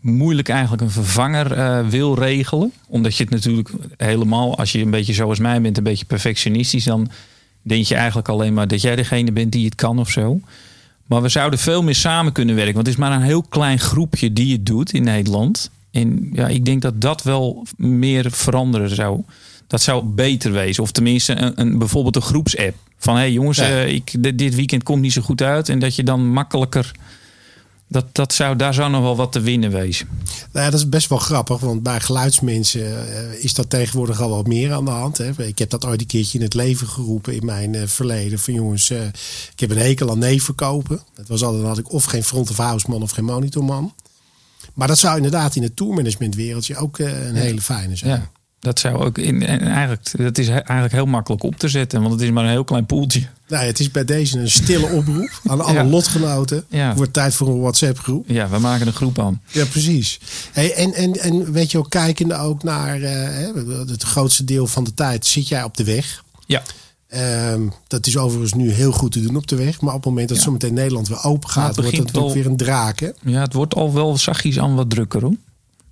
[0.00, 2.72] moeilijk eigenlijk een vervanger eh, wil regelen.
[2.86, 6.84] Omdat je het natuurlijk helemaal, als je een beetje zoals mij bent, een beetje perfectionistisch.
[6.84, 7.10] Dan
[7.62, 10.40] denk je eigenlijk alleen maar dat jij degene bent die het kan of zo.
[11.06, 12.74] Maar we zouden veel meer samen kunnen werken.
[12.74, 15.70] Want het is maar een heel klein groepje die het doet in Nederland.
[15.90, 19.22] En ja, ik denk dat dat wel meer veranderen zou.
[19.68, 20.82] Dat zou beter wezen.
[20.82, 22.74] Of tenminste, een, een, bijvoorbeeld een groepsapp.
[22.98, 23.64] Van hé hey jongens, Ja.
[23.64, 25.68] eh, ik, dit, weekend komt niet zo goed uit.
[25.68, 26.92] En dat je dan makkelijker.
[27.90, 30.08] Dat, dat zou, daar zou nog wel wat te winnen wezen.
[30.52, 34.28] Nou ja, dat is best wel grappig, want bij geluidsmensen eh, is dat tegenwoordig al
[34.30, 35.18] wat meer aan de hand.
[35.18, 35.46] Hè.
[35.46, 38.38] Ik heb dat ooit een keertje in het leven geroepen in mijn eh, verleden.
[38.38, 41.00] Van jongens, ik heb een hekel aan nee verkopen.
[41.14, 43.94] Het was altijd, dan had ik of geen front of house man of geen monitorman.
[44.74, 48.10] Maar dat zou inderdaad in het tourmanagement wereldje ook een hele fijne zijn.
[48.10, 49.18] Ja, dat zou ook.
[49.18, 52.00] In, en eigenlijk, dat is eigenlijk heel makkelijk op te zetten.
[52.00, 53.26] Want het is maar een heel klein poeltje.
[53.48, 55.84] Nou, het is bij deze een stille oproep aan alle Ja.
[55.84, 56.64] lotgenoten.
[56.68, 56.88] Ja.
[56.88, 58.24] Het wordt tijd voor een WhatsApp groep.
[58.28, 59.40] Ja, we maken een groep aan.
[59.50, 60.18] Ja, precies.
[60.52, 63.46] Hey, en, en, en weet je ook, kijkende ook naar eh,
[63.88, 66.22] het grootste deel van de tijd zit jij op de weg.
[66.46, 66.62] Ja,
[67.08, 69.80] Ehm, dat is overigens nu heel goed te doen op de weg.
[69.80, 70.42] Maar op het moment dat Ja.
[70.42, 72.98] zometeen Nederland weer open gaat, het wordt het natuurlijk wel- weer een draak.
[73.00, 73.08] Hè?
[73.24, 75.34] ja, het wordt al wel zachtjes aan wat drukker hoor.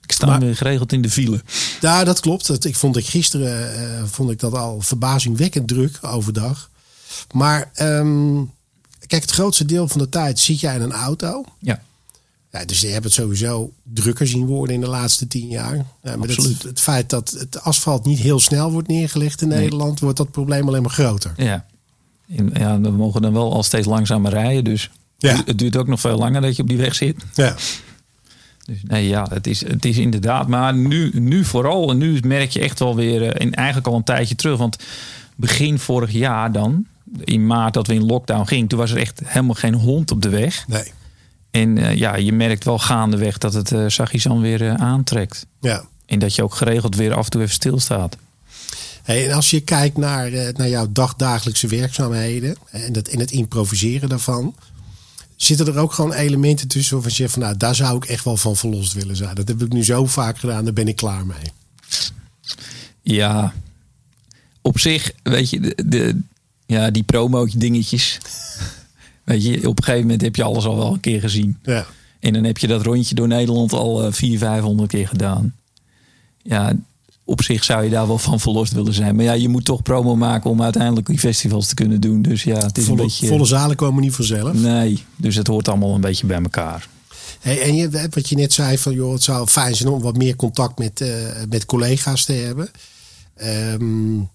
[0.06, 1.42] Ik sta Maar- geregeld in de file.
[1.80, 2.46] Ja, dat klopt.
[2.46, 6.70] Dat, ik vond ik gisteren eh, vond ik dat al verbazingwekkend druk overdag.
[7.32, 8.42] Maar ehm,
[9.06, 11.44] kijk, het grootste deel van de tijd zit jij in een auto.
[11.58, 11.82] Ja,
[12.52, 15.86] Ja, dus je hebt het sowieso drukker zien worden in de laatste tien jaar.
[16.02, 20.00] Ja, maar het, het, feit dat het asfalt niet heel snel wordt neergelegd in Nederland,
[20.00, 21.32] wordt dat probleem alleen maar groter.
[21.36, 21.66] Ja.
[22.52, 24.64] ja, we mogen dan wel al steeds langzamer rijden.
[24.64, 25.42] Dus ja.
[25.44, 27.16] het duurt ook nog veel langer dat je op die weg zit.
[27.34, 27.56] Ja.
[28.66, 30.48] Dus nee, ja, het is, het is inderdaad.
[30.48, 34.04] Maar nu, nu vooral, en nu merk je echt wel weer, in eigenlijk al een
[34.04, 34.58] tijdje terug.
[34.58, 34.76] Want
[35.36, 36.86] begin vorig jaar dan,
[37.24, 40.22] in maart dat we in lockdown gingen, toen was er echt helemaal geen hond op
[40.22, 40.64] de weg.
[40.68, 40.92] Nee.
[41.50, 45.46] En uh, ja, je merkt wel gaandeweg dat het uh, zachtjes dan weer uh, aantrekt.
[45.60, 45.84] Ja.
[46.06, 48.16] En dat je ook geregeld weer af en toe even stilstaat.
[49.02, 54.08] Hey, en als je kijkt naar, naar jouw dagdagelijkse werkzaamheden en, dat, en het improviseren
[54.08, 54.54] daarvan.
[55.36, 58.24] Zitten er ook gewoon elementen tussen waarvan je zegt van nou, daar zou ik echt
[58.24, 59.34] wel van verlost willen zijn.
[59.34, 61.52] Dat heb ik nu zo vaak gedaan, daar ben ik klaar mee.
[63.02, 63.54] Ja,
[64.62, 66.20] op zich, weet je, de, de
[66.66, 68.18] ja, die promo dingetjes.
[69.24, 71.58] Weet je, op een gegeven moment heb je alles al wel een keer gezien.
[71.62, 71.86] Ja.
[72.20, 75.54] En dan heb je dat rondje door Nederland al uh, 400, 500 keer gedaan.
[76.42, 76.72] Ja,
[77.28, 79.16] op zich zou je daar wel van verlost willen zijn.
[79.16, 82.22] Maar ja, je moet toch promo maken om uiteindelijk die festivals te kunnen doen.
[82.22, 83.26] Dus ja, het is volle, een beetje...
[83.26, 84.54] Volle zalen komen niet vanzelf.
[84.54, 86.88] Nee, dus het hoort allemaal een beetje bij elkaar.
[87.40, 90.16] Hey, en je, wat je net zei van, joh, het zou fijn zijn om wat
[90.16, 91.08] meer contact met, uh,
[91.48, 92.70] met collega's te hebben.
[93.42, 94.28] Um,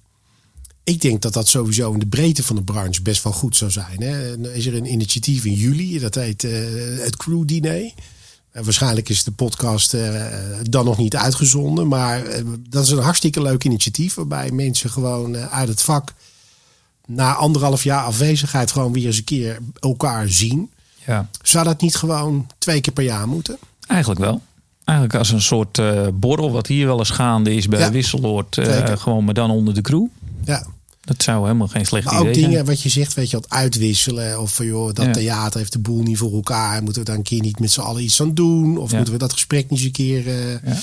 [0.83, 3.71] ik denk dat dat sowieso in de breedte van de branche best wel goed zou
[3.71, 4.01] zijn.
[4.01, 4.37] Hè.
[4.53, 6.51] Is er een initiatief in juli, dat heet uh,
[6.99, 7.91] het Crew Diner.
[8.53, 10.25] Uh, waarschijnlijk is de podcast uh,
[10.61, 11.87] dan nog niet uitgezonden.
[11.87, 12.23] Maar
[12.69, 14.13] dat is een hartstikke leuk initiatief.
[14.13, 16.13] Waarbij mensen gewoon uit het vak
[17.05, 20.71] na anderhalf jaar afwezigheid gewoon weer eens een keer elkaar zien.
[21.05, 21.29] Ja.
[21.41, 23.57] Zou dat niet gewoon twee keer per jaar moeten?
[23.87, 24.41] Eigenlijk wel.
[24.83, 25.81] Eigenlijk als een soort
[26.19, 28.57] borrel, wat hier wel eens gaande is bij ja, Wisseloord.
[28.97, 30.05] Gewoon maar dan onder de crew.
[30.43, 30.65] Ja.
[31.01, 32.49] Dat zou helemaal geen slecht maar idee ook zijn.
[32.49, 34.41] dingen wat je zegt, weet je, wat uitwisselen.
[34.41, 35.11] Of van joh, dat Ja.
[35.11, 36.83] theater heeft de boel niet voor elkaar.
[36.83, 38.77] Moeten we daar een keer niet met z'n allen iets aan doen?
[38.77, 38.95] Of Ja.
[38.95, 40.27] moeten we dat gesprek niet eens een keer...
[40.27, 40.73] eh,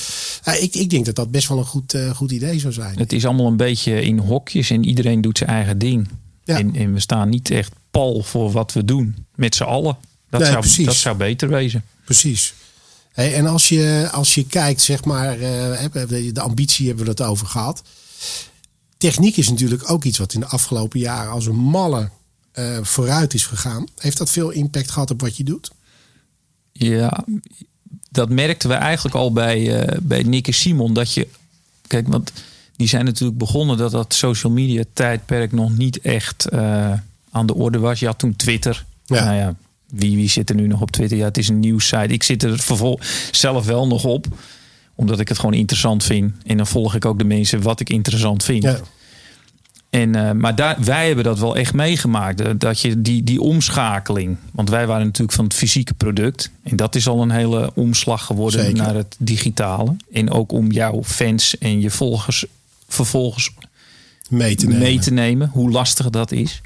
[0.45, 2.99] ja, ik, ik denk dat dat best wel een goed, eh, goed idee zou zijn.
[2.99, 6.09] Het is allemaal een beetje in hokjes en iedereen doet zijn eigen ding.
[6.45, 9.27] En, en we staan niet echt pal voor wat we doen.
[9.35, 9.97] Met z'n allen.
[10.31, 10.85] Dat, Nee, zou, precies.
[10.87, 11.85] dat zou beter wezen.
[12.05, 12.55] Precies.
[13.13, 15.85] Hey, en als je, als je kijkt, zeg maar, eh,
[16.33, 17.83] de ambitie hebben we het over gehad.
[18.99, 22.11] Techniek is natuurlijk ook iets wat in de afgelopen jaren als een malle
[22.53, 23.87] eh, vooruit is gegaan.
[23.99, 25.71] Heeft dat veel impact gehad op wat je doet?
[26.73, 27.25] Ja,
[28.11, 30.93] dat merkten we eigenlijk al bij, eh, bij Nick en Simon.
[30.95, 31.29] Dat je,
[31.87, 32.33] kijk, want
[32.77, 36.93] die zijn natuurlijk begonnen dat dat social media tijdperk nog niet echt eh,
[37.31, 38.01] aan de orde was.
[38.01, 38.85] Je had toen Twitter.
[39.05, 39.25] Ja.
[39.25, 39.55] Nou ja,
[39.87, 41.19] wie, wie zit er nu nog op Twitter?
[41.19, 42.13] Ja, het is een nieuwssite.
[42.13, 44.27] Ik zit er vervol zelf wel nog op.
[44.99, 46.33] Omdat ik het gewoon interessant vind.
[46.47, 48.63] En dan volg ik ook de mensen wat ik interessant vind.
[48.63, 48.79] Ja.
[49.91, 52.41] En, eh, maar daar, wij hebben dat wel echt meegemaakt.
[52.41, 54.37] eh, Dat je die, die omschakeling.
[54.53, 56.51] Want wij waren natuurlijk van het fysieke product.
[56.63, 58.77] En dat is al een hele omslag geworden Zeker.
[58.77, 59.97] naar het digitale.
[60.13, 62.45] En ook om jouw fans en je volgers
[62.89, 63.51] vervolgens
[64.29, 64.81] Mee te nemen.
[64.83, 65.51] mee te nemen.
[65.53, 66.61] Hoe lastig dat is.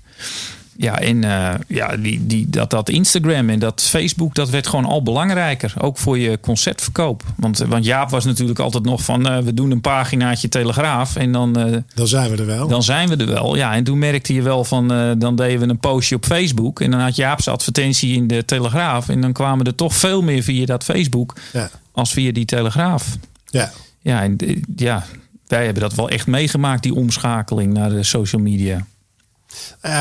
[0.82, 4.84] Ja, en eh, ja, die, die, dat, dat Instagram en dat Facebook, dat werd gewoon
[4.84, 5.74] al belangrijker.
[5.80, 7.22] Ook voor je concertverkoop.
[7.36, 9.28] Want, eh, want Jaap was natuurlijk altijd nog van...
[9.28, 11.52] eh, we doen een paginaatje Telegraaf en dan...
[11.94, 12.68] Dan zijn we er wel.
[12.68, 13.56] dan zijn we er wel.
[13.56, 16.80] Ja, en toen merkte je wel van, dan deden we een postje op Facebook.
[16.80, 19.08] En dan had Jaap zijn advertentie in de Telegraaf.
[19.08, 21.70] En dan kwamen er toch veel meer via dat Facebook Ja.
[21.92, 23.16] als via die Telegraaf.
[23.44, 23.70] Ja.
[24.00, 24.36] Ja, en
[24.76, 25.04] ja,
[25.46, 28.86] wij hebben dat wel echt meegemaakt, die omschakeling naar de social media.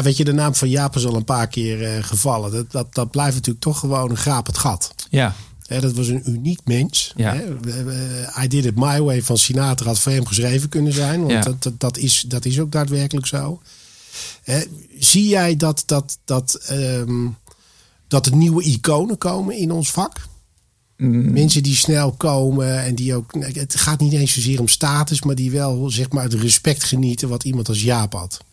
[0.04, 2.52] Weet je, de naam van Jaap is al een paar keer eh, gevallen.
[2.52, 4.94] Dat, dat, dat blijft natuurlijk toch gewoon een grapend gat.
[5.10, 5.36] Ja,
[5.72, 7.14] Hè, dat was een uniek mens.
[7.16, 7.36] Ja.
[8.44, 11.20] I Did It My Way van Sinatra had voor hem geschreven kunnen zijn.
[11.20, 11.42] Want Ja.
[11.42, 13.62] dat, dat, dat, is, dat is ook daadwerkelijk zo.
[14.44, 14.62] Hè,
[15.00, 17.28] zie jij dat, dat, dat, ehm,
[18.08, 20.28] dat er nieuwe iconen komen in ons vak?
[20.98, 21.32] Mm.
[21.34, 23.34] Mensen die snel komen en die ook...
[23.40, 27.30] Het gaat niet eens zozeer om status, maar die wel zeg maar, het respect genieten
[27.30, 28.44] wat iemand als Jaap had.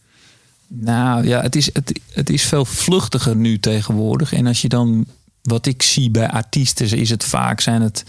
[0.68, 4.32] Nou ja, het is, het, het is veel vluchtiger nu tegenwoordig.
[4.32, 5.06] En als je dan,
[5.42, 8.04] wat ik zie bij artiesten, is het vaak zijn het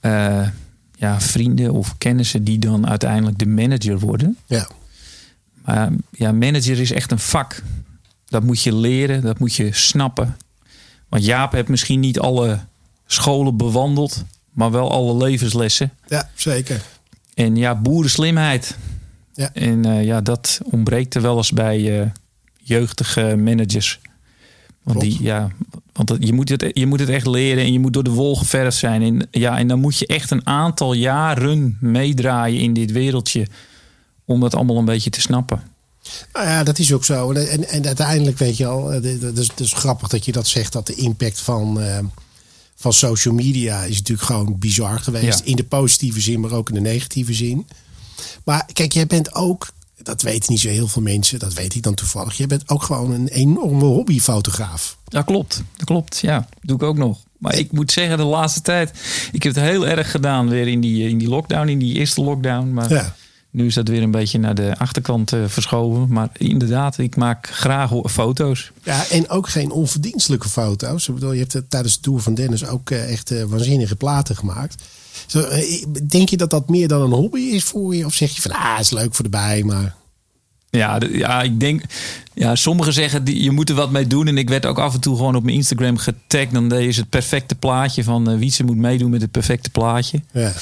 [0.00, 0.48] eh,
[0.96, 4.36] ja, vrienden of kennissen die dan uiteindelijk de manager worden.
[4.46, 4.68] Ja,
[5.64, 7.62] Maar ja, manager is echt een vak.
[8.28, 10.36] Dat moet je leren, dat moet je snappen.
[11.08, 12.58] Want Jaap heeft misschien niet alle
[13.06, 15.92] scholen bewandeld, maar wel alle levenslessen.
[16.08, 16.82] ja zeker.
[17.34, 18.76] En ja, boerenslimheid.
[19.36, 19.50] Ja.
[19.52, 22.06] En eh, ja, dat ontbreekt er wel eens bij eh,
[22.56, 24.00] jeugdige managers.
[24.82, 25.16] Want, Klopt.
[25.16, 25.50] die, ja,
[25.92, 28.36] want je, moet het, je moet het echt leren en je moet door de wol
[28.36, 29.02] geverfd zijn.
[29.02, 33.46] En, ja, en dan moet je echt een aantal jaren meedraaien in dit wereldje.
[34.24, 35.62] Om dat allemaal een beetje te snappen.
[36.32, 37.32] Nou ja, dat is ook zo.
[37.32, 39.04] En, en, en uiteindelijk weet je al, het
[39.38, 41.98] is, het is grappig dat je dat zegt, dat de impact van, eh,
[42.74, 45.38] van social media is natuurlijk gewoon bizar geweest.
[45.38, 45.44] Ja.
[45.44, 47.66] In de positieve zin, maar ook in de negatieve zin.
[48.44, 49.68] Maar kijk, jij bent ook,
[50.02, 52.36] dat weten niet zo heel veel mensen, dat weet ik dan toevallig.
[52.36, 54.96] Jij bent ook gewoon een enorme hobbyfotograaf.
[55.04, 56.18] Dat klopt, dat klopt.
[56.18, 57.18] Ja, doe ik ook nog.
[57.38, 58.90] Maar ik moet zeggen, de laatste tijd,
[59.32, 62.20] ik heb het heel erg gedaan weer in die, in die lockdown, in die eerste
[62.22, 62.72] lockdown.
[62.72, 63.14] Maar Ja.
[63.50, 66.08] nu is dat weer een beetje naar de achterkant eh, verschoven.
[66.12, 68.70] Maar inderdaad, ik maak graag foto's.
[68.82, 71.08] Ja, en ook geen onverdienstelijke foto's.
[71.08, 73.96] Ik bedoel, je hebt eh, tijdens de Tour van Dennis ook eh, echt eh, waanzinnige
[73.96, 74.82] platen gemaakt.
[75.34, 78.04] Eh, denk je dat dat meer dan een hobby is voor je?
[78.04, 79.94] Of zeg je van, ah, is leuk voor de bij, maar...
[80.70, 81.82] Ja, ja, ik denk.
[82.34, 84.26] Ja, sommigen zeggen die, je moet er wat mee doen.
[84.26, 86.52] En ik werd ook af en toe gewoon op mijn Instagram getagd.
[86.52, 90.22] Dan deed je het perfecte plaatje van eh Wietse moet meedoen met het perfecte plaatje.
[90.32, 90.52] Ja,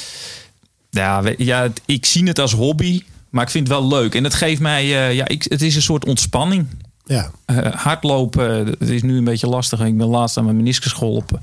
[0.89, 3.01] Ja, we- ja, ik zie het als hobby.
[3.29, 4.15] Maar ik vind het wel leuk.
[4.15, 4.83] En het geeft mij.
[4.83, 6.67] eh, ja, ik, het is een soort ontspanning.
[7.05, 7.31] ja.
[7.75, 9.79] Hardlopen, het is nu een beetje lastig.
[9.79, 11.41] Ik ben laatst aan mijn meniscus geholpen.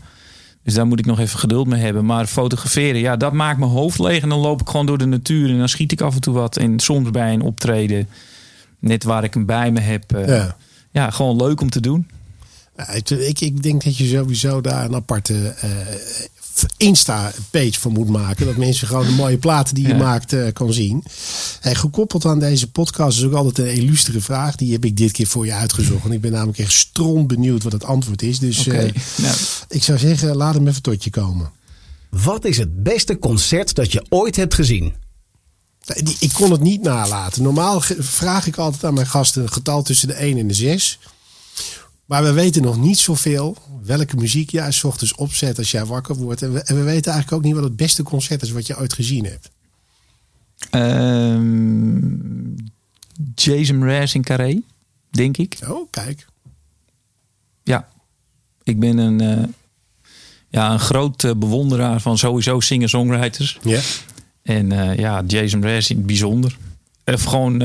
[0.65, 2.05] Dus daar moet ik nog even geduld mee hebben.
[2.05, 4.23] Maar fotograferen, ja, dat maakt mijn hoofd leeg.
[4.23, 5.51] En dan loop ik gewoon door de natuur.
[5.51, 6.57] En dan schiet ik af en toe wat.
[6.57, 8.09] En soms bij een optreden,
[8.79, 10.13] net waar ik hem bij me heb.
[10.13, 10.57] eh, Ja.
[10.91, 11.11] ja.
[11.11, 12.09] gewoon leuk om te doen.
[13.29, 15.71] Ik, ik denk dat je sowieso daar een aparte eh,
[16.77, 18.47] Insta-page van moet maken.
[18.47, 19.97] Dat mensen gewoon de mooie platen die je Ja.
[19.97, 21.05] maakt eh, kan zien.
[21.61, 24.57] En gekoppeld aan deze podcast is ook altijd een illustere vraag.
[24.57, 26.05] Die heb ik dit keer voor je uitgezocht.
[26.05, 28.39] En ik ben namelijk echt stront benieuwd wat het antwoord is.
[28.39, 29.35] Dus eh, Nou,
[29.69, 31.51] ik zou zeggen, laat hem even tot je komen.
[32.11, 34.93] Wat is het beste concert dat je ooit hebt gezien?
[36.03, 37.43] Die- Ik kon het niet nalaten.
[37.43, 40.99] Normaal vraag ik altijd aan mijn gasten een getal tussen de 1 en de 6.
[42.07, 46.15] Maar we weten nog niet zoveel welke muziek jij 's ochtends opzet als jij wakker
[46.17, 46.43] wordt.
[46.43, 48.79] En we, en we weten eigenlijk ook niet wat het beste concert is wat je
[48.79, 49.51] ooit gezien hebt.
[50.71, 52.55] ehm,
[53.35, 54.61] Jason Mraz in Carré,
[55.11, 55.59] denk ik.
[55.69, 56.27] Oh, kijk.
[57.63, 57.89] Ja,
[58.63, 59.45] ik ben een, eh,
[60.49, 63.59] ja, een groot eh, bewonderaar van sowieso singer-songwriters.
[63.63, 63.81] Ja.
[64.43, 66.59] En eh, ja, Jason Mraz in het bijzonder.
[67.05, 67.61] Of gewoon,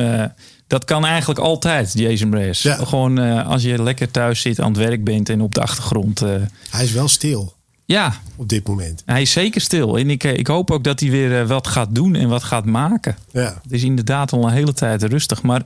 [0.67, 2.61] dat kan eigenlijk altijd, Jason Mraz.
[2.61, 2.75] Ja.
[2.75, 6.21] Gewoon eh, als je lekker thuis zit, aan het werk bent en op de achtergrond.
[6.21, 6.29] eh,
[6.69, 9.01] Hij is wel stil ja, op dit moment.
[9.05, 9.97] hij is zeker stil.
[9.97, 12.65] En ik, eh, ik hoop ook dat hij weer wat gaat doen en wat gaat
[12.65, 13.15] maken.
[13.31, 13.59] Ja.
[13.63, 15.41] Het is inderdaad al een hele tijd rustig.
[15.41, 15.61] Maar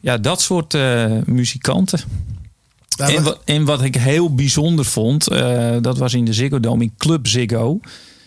[0.00, 0.76] ja, dat soort
[1.26, 2.00] muzikanten.
[2.96, 5.24] En wat, en wat ik heel bijzonder vond,
[5.80, 7.80] dat was in de Ziggo Dome in Club Ziggo.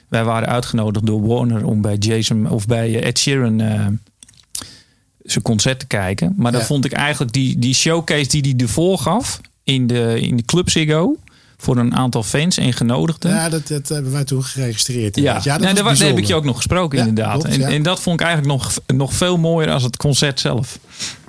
[0.07, 3.61] Wij waren uitgenodigd door Warner om bij Jason of bij Ed Sheeran
[5.31, 6.33] zijn concert te kijken.
[6.37, 10.37] Maar dan vond ik eigenlijk die, die showcase die hij ervoor gaf in de, in
[10.37, 11.15] de Club Ziggo
[11.57, 13.31] voor een aantal fans en genodigden.
[13.31, 15.15] ja, dat, dat hebben wij toen geregistreerd.
[15.15, 17.33] Ja, ja dat nee, was daar, heb ik je ook nog gesproken, Ja, inderdaad.
[17.33, 17.69] klopt, en, ja.
[17.69, 20.79] en dat vond ik eigenlijk nog, nog veel mooier als het concert zelf.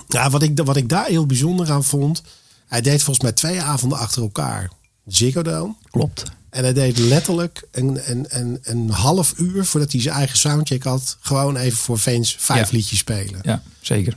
[0.09, 2.23] Ja, wat ik, wat ik daar heel bijzonder aan vond.
[2.67, 4.71] Hij deed volgens mij twee avonden achter elkaar.
[5.09, 5.75] Ziggo Dome.
[5.91, 6.23] Klopt.
[6.51, 10.83] En hij deed letterlijk een, een, een, een half uur voordat hij zijn eigen soundcheck
[10.83, 11.17] had.
[11.21, 12.77] Gewoon even voor fans vijf Ja.
[12.77, 13.39] liedjes spelen.
[13.43, 14.17] Ja, zeker.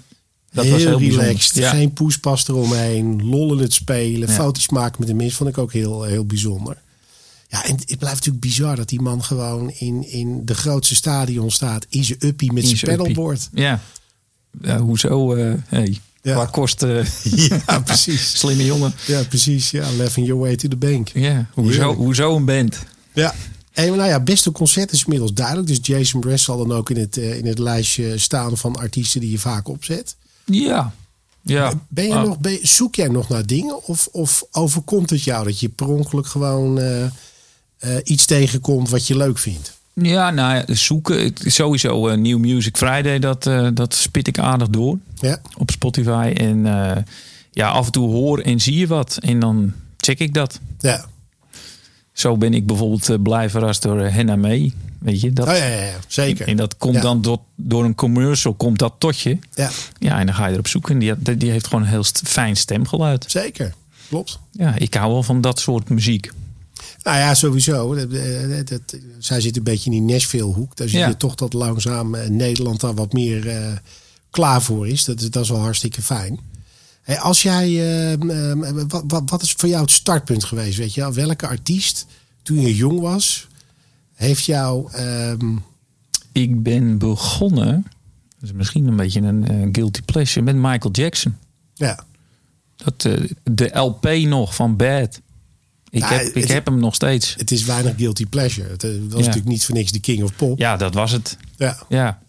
[0.51, 1.55] Dat heel, was heel relaxed.
[1.55, 1.69] Ja.
[1.69, 3.25] Geen poespas eromheen.
[3.29, 4.27] Lollen het spelen.
[4.29, 4.33] Ja.
[4.35, 5.37] Foto's maken met de mensen.
[5.37, 6.77] Vond ik ook heel, heel bijzonder.
[7.47, 11.51] Ja, en het blijft natuurlijk bizar dat die man gewoon in, in de grootste stadion
[11.51, 11.85] staat.
[11.89, 13.49] In zijn uppie met In zijn pedalboard.
[13.53, 13.79] Ja.
[14.61, 15.33] ja hoezo?
[15.33, 15.99] eh hey.
[16.21, 16.33] Ja.
[16.33, 17.05] Qua kosten.
[17.67, 18.31] Ja, precies.
[18.39, 18.93] Slimme jongen.
[19.05, 19.71] Ja, precies.
[19.71, 21.09] Ja, laughing your way to the bank.
[21.13, 22.77] Ja, hoezo, hoezo een band?
[23.13, 23.33] Ja.
[23.71, 25.67] En nou ja, beste concert is inmiddels duidelijk.
[25.67, 29.21] Dus Jason Mraz zal dan ook in het, eh, in het lijstje staan van artiesten
[29.21, 30.15] die je vaak opzet.
[30.45, 30.93] Ja.
[31.41, 31.73] ja.
[31.87, 33.83] Ben je Ah, nog, ben zoek jij nog naar dingen?
[33.87, 37.09] Of, of overkomt het jou dat je per ongeluk gewoon eh, eh,
[38.03, 39.79] iets tegenkomt wat je leuk vindt?
[39.93, 41.33] Ja, nou zoeken.
[41.35, 46.33] Sowieso eh, New Music Friday, dat, eh, dat spit ik aardig door Ja, op Spotify.
[46.37, 47.03] En eh,
[47.51, 49.17] ja, af en toe hoor en zie je wat.
[49.21, 50.59] En dan check ik dat.
[50.79, 51.05] ja.
[52.13, 54.73] Zo ben ik bijvoorbeeld blij verrast door uh, Henna May.
[54.99, 56.47] Weet je, dat, Oh, ja, ja, ja, zeker.
[56.47, 57.01] En dat komt Ja.
[57.01, 59.37] dan door, door een commercial, komt dat tot je.
[59.55, 60.93] Ja, Ja, en dan ga je erop zoeken.
[60.93, 63.25] En die, die heeft gewoon een heel fijn stemgeluid.
[63.27, 63.73] zeker.
[64.09, 64.39] Klopt.
[64.51, 66.31] Ja, ik hou wel van dat soort muziek.
[67.03, 67.95] Nou ja, sowieso.
[67.95, 70.75] Dat, dat, dat- zij zit een beetje in die Nashville-hoek.
[70.75, 71.07] Daar zie Ja.
[71.07, 73.73] je toch dat langzaam eh, Nederland daar wat meer eh,
[74.29, 75.05] klaar voor is.
[75.05, 75.29] Dat, is.
[75.29, 76.39] dat is wel hartstikke fijn.
[77.01, 80.77] Hey, als jij, eh, eh, wat, wat, wat is voor jou het startpunt geweest?
[80.77, 81.13] Weet je, wel?
[81.13, 82.05] welke artiest
[82.41, 83.47] toen je jong was,
[84.13, 84.91] heeft jou.
[84.91, 85.55] ehm,
[86.31, 87.85] Ik ben begonnen,
[88.39, 91.35] dat is misschien een beetje een eh, guilty pleasure, met Michael Jackson.
[91.73, 92.03] ja,
[92.75, 95.19] Dat, eh, de LP nog van Bad.
[95.91, 97.33] Ik, Nou, heb, ik het- heb hem nog steeds.
[97.37, 98.69] het is weinig guilty pleasure.
[98.69, 100.57] Het eh, was natuurlijk niet voor niks de king of pop.
[100.59, 101.37] Ja, dat was het.
[101.57, 102.19] Ja, Ja.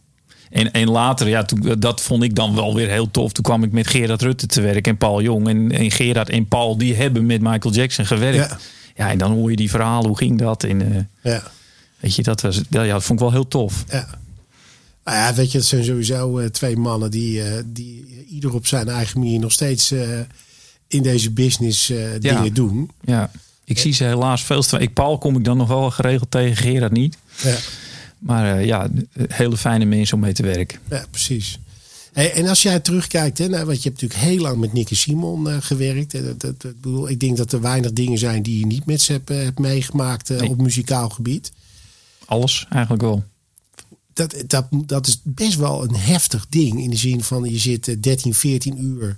[0.51, 3.33] En, en later, ja, toen, dat vond ik dan wel weer heel tof.
[3.33, 5.49] Toen kwam ik met Gerard Rutte te werken en Paul Jong.
[5.49, 8.37] En, en Gerard en Paul, die hebben met Michael Jackson gewerkt.
[8.51, 8.59] Ja.
[8.97, 10.65] Ja, en dan hoor je die verhalen, hoe ging dat?
[10.65, 10.93] En
[11.23, 11.43] eh, Ja.
[12.01, 13.85] weet je, dat, was, ja, dat vond ik wel heel tof.
[13.89, 14.09] Ja.
[15.05, 18.67] Nou ja, weet je, het zijn sowieso eh, twee mannen die, eh, die ieder op
[18.67, 20.19] zijn eigen manier nog steeds eh,
[20.87, 22.91] in deze business eh, dingen doen.
[23.05, 23.31] Ja,
[23.73, 26.57] ik zie ze helaas veel te Ik Paul kom ik dan nog wel geregeld tegen,
[26.57, 27.17] Gerard niet.
[27.43, 27.57] Ja,
[28.19, 28.89] Maar eh, ja,
[29.29, 30.79] hele fijne mensen om mee te werken.
[30.91, 31.59] ja precies.
[32.13, 34.95] Hey, en als jij terugkijkt, hè, nou, want je hebt natuurlijk heel lang met Nicky
[34.95, 36.13] Simon eh, gewerkt.
[36.13, 39.13] Dat, dat, bedoel, ik denk dat er weinig dingen zijn die je niet met ze
[39.13, 40.49] hebt, eh, hebt meegemaakt Nee.
[40.49, 41.53] op muzikaal gebied.
[42.25, 43.25] Alles eigenlijk wel.
[44.13, 46.81] Dat, dat, dat is best wel een heftig ding.
[46.83, 49.17] In de zin van je zit eh, 13, 14 uur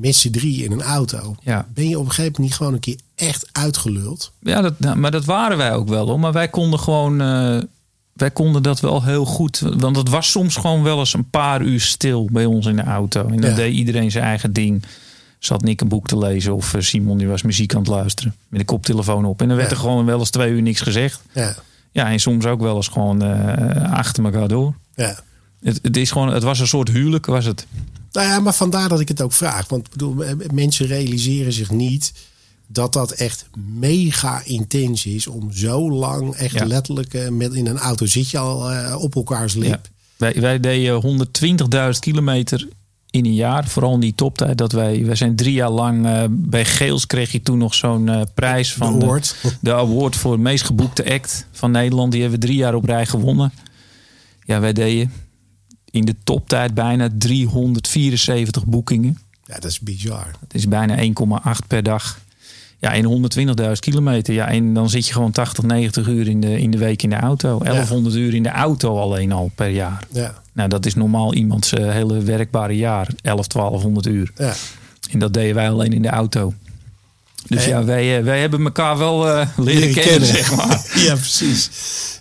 [0.00, 1.34] met z'n drie in een auto.
[1.42, 1.66] Ja.
[1.74, 4.32] Ben je op een gegeven moment niet gewoon een keer echt uitgeluld?
[4.40, 6.20] Ja, dat, nou, maar dat waren wij ook wel hoor.
[6.20, 7.20] Maar wij konden gewoon.
[7.20, 7.58] eh,
[8.12, 9.58] wij konden dat wel heel goed.
[9.76, 12.82] Want het was soms gewoon wel eens een paar uur stil bij ons in de
[12.82, 13.26] auto.
[13.28, 13.56] En dan Ja.
[13.56, 14.82] deed iedereen zijn eigen ding.
[15.38, 18.34] Zat Nick een boek te lezen of eh, Simon die was muziek aan het luisteren.
[18.48, 19.40] Met de koptelefoon op.
[19.40, 19.74] En dan werd Ja.
[19.76, 21.22] er gewoon wel eens twee uur niks gezegd.
[21.34, 21.54] Ja,
[21.92, 24.74] Ja, en soms ook wel eens gewoon eh, achter elkaar door.
[24.94, 25.18] ja.
[25.62, 27.66] Het, het, is gewoon, het was een soort huwelijk, was het.
[28.12, 29.68] Nou ja, maar vandaar dat ik het ook vraag.
[29.68, 32.12] Want bedoel, eh, mensen realiseren zich niet
[32.66, 36.66] dat dat echt mega intens is om zo lang echt Ja.
[36.66, 39.68] letterlijk eh, met in een auto zit je al eh, op elkaars lip.
[39.68, 39.80] Ja.
[40.16, 41.00] Wij, wij deden
[41.92, 42.68] 120.000 kilometer
[43.10, 43.68] in een jaar.
[43.68, 44.58] Vooral in die toptijd.
[44.58, 48.72] Dat wij, wij zijn drie jaar lang bij Geels kreeg je toen nog zo'n prijs
[48.72, 49.34] van De award.
[49.42, 52.12] De, de award voor het meest geboekte act van Nederland.
[52.12, 53.52] Die hebben we drie jaar op rij gewonnen.
[54.44, 55.12] Ja, wij deden
[55.90, 59.18] in de toptijd bijna 374 boekingen.
[59.46, 60.26] Ja, dat is bizar.
[60.40, 62.18] Dat is bijna 1,8 per dag.
[62.78, 63.30] Ja, in
[63.66, 64.34] 120.000 kilometer.
[64.34, 67.10] Ja, en dan zit je gewoon 80, 90 uur in de, in de week in
[67.10, 67.58] de auto.
[67.58, 70.06] 1100 uur in de auto alleen al per jaar.
[70.12, 73.08] Ja, Nou, dat is normaal iemands eh, hele werkbare jaar.
[73.22, 74.30] 11, 1200 uur.
[74.36, 74.54] ja.
[75.10, 76.54] En dat deden wij alleen in de auto.
[77.50, 80.86] Dus ja, wij, eh, wij hebben elkaar wel eh, leren, Leren kennen, zeg maar.
[81.06, 81.70] ja, precies.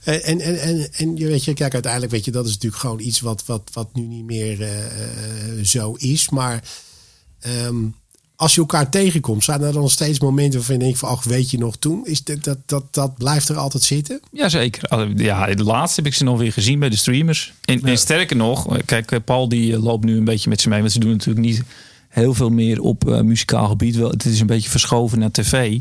[0.03, 2.99] En, en, en, en, je weet je, kijk, uiteindelijk weet je, dat is natuurlijk gewoon
[2.99, 4.69] iets wat, wat, wat nu niet meer eh,
[5.63, 6.29] zo is.
[6.29, 6.63] Maar
[7.39, 7.75] ehm,
[8.35, 11.23] als je elkaar tegenkomt, zijn er dan nog steeds momenten waarvan je denkt van, ach,
[11.23, 12.05] weet je nog toen?
[12.05, 14.21] Is dat, dat, dat, dat blijft er altijd zitten?
[14.31, 15.13] Jazeker.
[15.15, 17.53] Ja, de laatste heb ik ze nog weer gezien bij de streamers.
[17.61, 20.79] En, en sterker nog, kijk, Paul die loopt nu een beetje met ze mee.
[20.79, 21.63] Want ze doen natuurlijk niet
[22.19, 23.95] heel veel meer op eh, muzikaal gebied.
[23.95, 25.79] Wel, het is een beetje verschoven naar tv.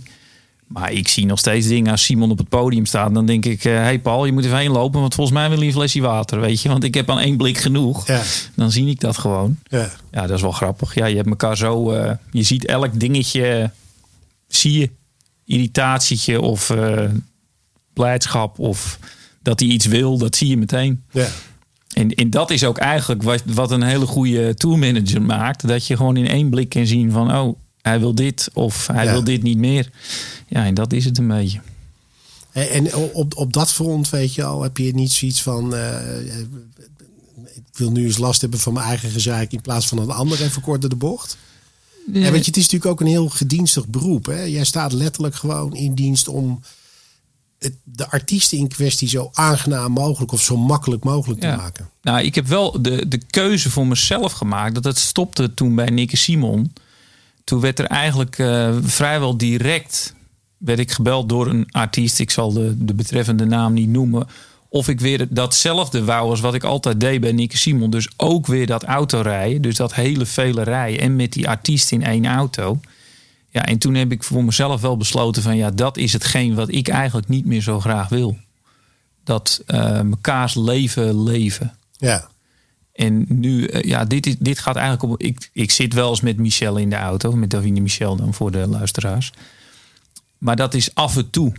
[0.67, 3.15] Maar ik zie nog steeds dingen als Simon op het podium staat.
[3.15, 5.01] Dan denk ik, hé hey Paul, je moet even heen lopen.
[5.01, 6.69] Want volgens mij wil je een flesje water, weet je.
[6.69, 8.07] Want ik heb aan één blik genoeg.
[8.07, 8.23] Ja.
[8.55, 9.59] Dan zie ik dat gewoon.
[9.69, 9.91] Ja.
[10.11, 10.95] Ja, dat is wel grappig.
[10.95, 11.91] Ja, je hebt elkaar zo...
[11.91, 13.71] eh, je ziet elk dingetje...
[14.49, 14.91] zie je.
[15.45, 17.05] Irritatietje of eh,
[17.93, 18.99] blijdschap of
[19.43, 20.19] dat hij iets wil.
[20.19, 21.03] Dat zie je meteen.
[21.11, 21.29] Ja.
[21.99, 25.69] En, en dat is ook eigenlijk wat, wat een hele goede tourmanager maakt.
[25.69, 27.33] Dat je gewoon in één blik kan zien van...
[27.37, 29.13] oh, hij wil dit of hij Ja.
[29.13, 29.91] wil dit niet meer.
[30.47, 31.61] Ja, en dat is het een beetje.
[32.53, 35.75] En, en op, op dat front, weet je al, heb je niet zoiets van...
[35.75, 36.27] eh,
[37.45, 40.43] ik wil nu eens last hebben van mijn eigen gezeik in plaats van een ander
[40.43, 41.37] even kort door de bocht.
[42.13, 44.27] En weet je, het is natuurlijk ook een heel gedienstig beroep.
[44.27, 44.43] Hè?
[44.43, 46.61] Jij staat letterlijk gewoon in dienst om
[47.59, 51.91] het, de artiesten in kwestie zo aangenaam mogelijk of zo makkelijk mogelijk te maken.
[52.03, 54.75] Nou, ik heb wel de, de keuze voor mezelf gemaakt.
[54.75, 56.73] Dat het stopte toen bij Nicky Simon.
[57.45, 60.17] Toen werd er eigenlijk eh, vrijwel direct
[60.59, 62.19] werd ik gebeld door een artiest.
[62.19, 64.27] Ik zal de, de betreffende naam niet noemen.
[64.69, 67.91] Of ik weer datzelfde wou als wat ik altijd deed bij Nicky Simon.
[67.91, 69.63] Dus ook weer dat autorijden.
[69.63, 71.01] Dus dat hele vele rijden.
[71.01, 72.81] En met die artiest in één auto.
[73.51, 75.57] Ja, en toen heb ik voor mezelf wel besloten van...
[75.57, 78.37] ja, dat is hetgeen wat ik eigenlijk niet meer zo graag wil.
[79.25, 81.77] Dat eh mekaars leven leven.
[81.97, 82.29] Ja,
[82.93, 85.21] En nu, eh, ja, dit, is, dit gaat eigenlijk op.
[85.23, 88.51] Ik, ik zit wel eens met Michel in de auto, met Davine Michel dan voor
[88.51, 89.33] de luisteraars.
[90.39, 91.53] Maar dat is af en toe.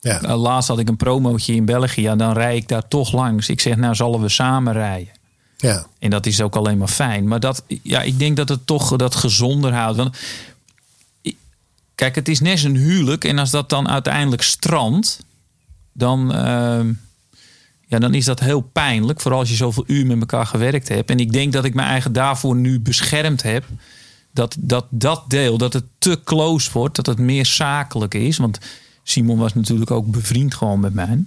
[0.00, 3.12] ja, Eh, laatst had ik een promootje in België, ja, dan rij ik daar toch
[3.12, 3.48] langs.
[3.48, 5.12] Ik zeg, nou zullen we samen rijden.
[5.56, 7.28] ja, En dat is ook alleen maar fijn.
[7.28, 9.96] Maar dat, ja, ik denk dat het toch dat gezonder houdt.
[9.96, 10.16] Want,
[11.94, 13.24] kijk, het is net een huwelijk.
[13.24, 15.24] En als dat dan uiteindelijk strandt,
[15.92, 16.92] dan, ehm,
[17.86, 19.20] ja, dan is dat heel pijnlijk.
[19.20, 21.10] Vooral als je zoveel uur met elkaar gewerkt hebt.
[21.10, 23.64] En ik denk dat ik mijn eigen daarvoor nu beschermd heb.
[24.32, 26.96] Dat dat, dat deel, dat het te close wordt.
[26.96, 28.36] Dat het meer zakelijk is.
[28.36, 28.58] Want
[29.02, 31.24] Simon was natuurlijk ook bevriend gewoon met mij.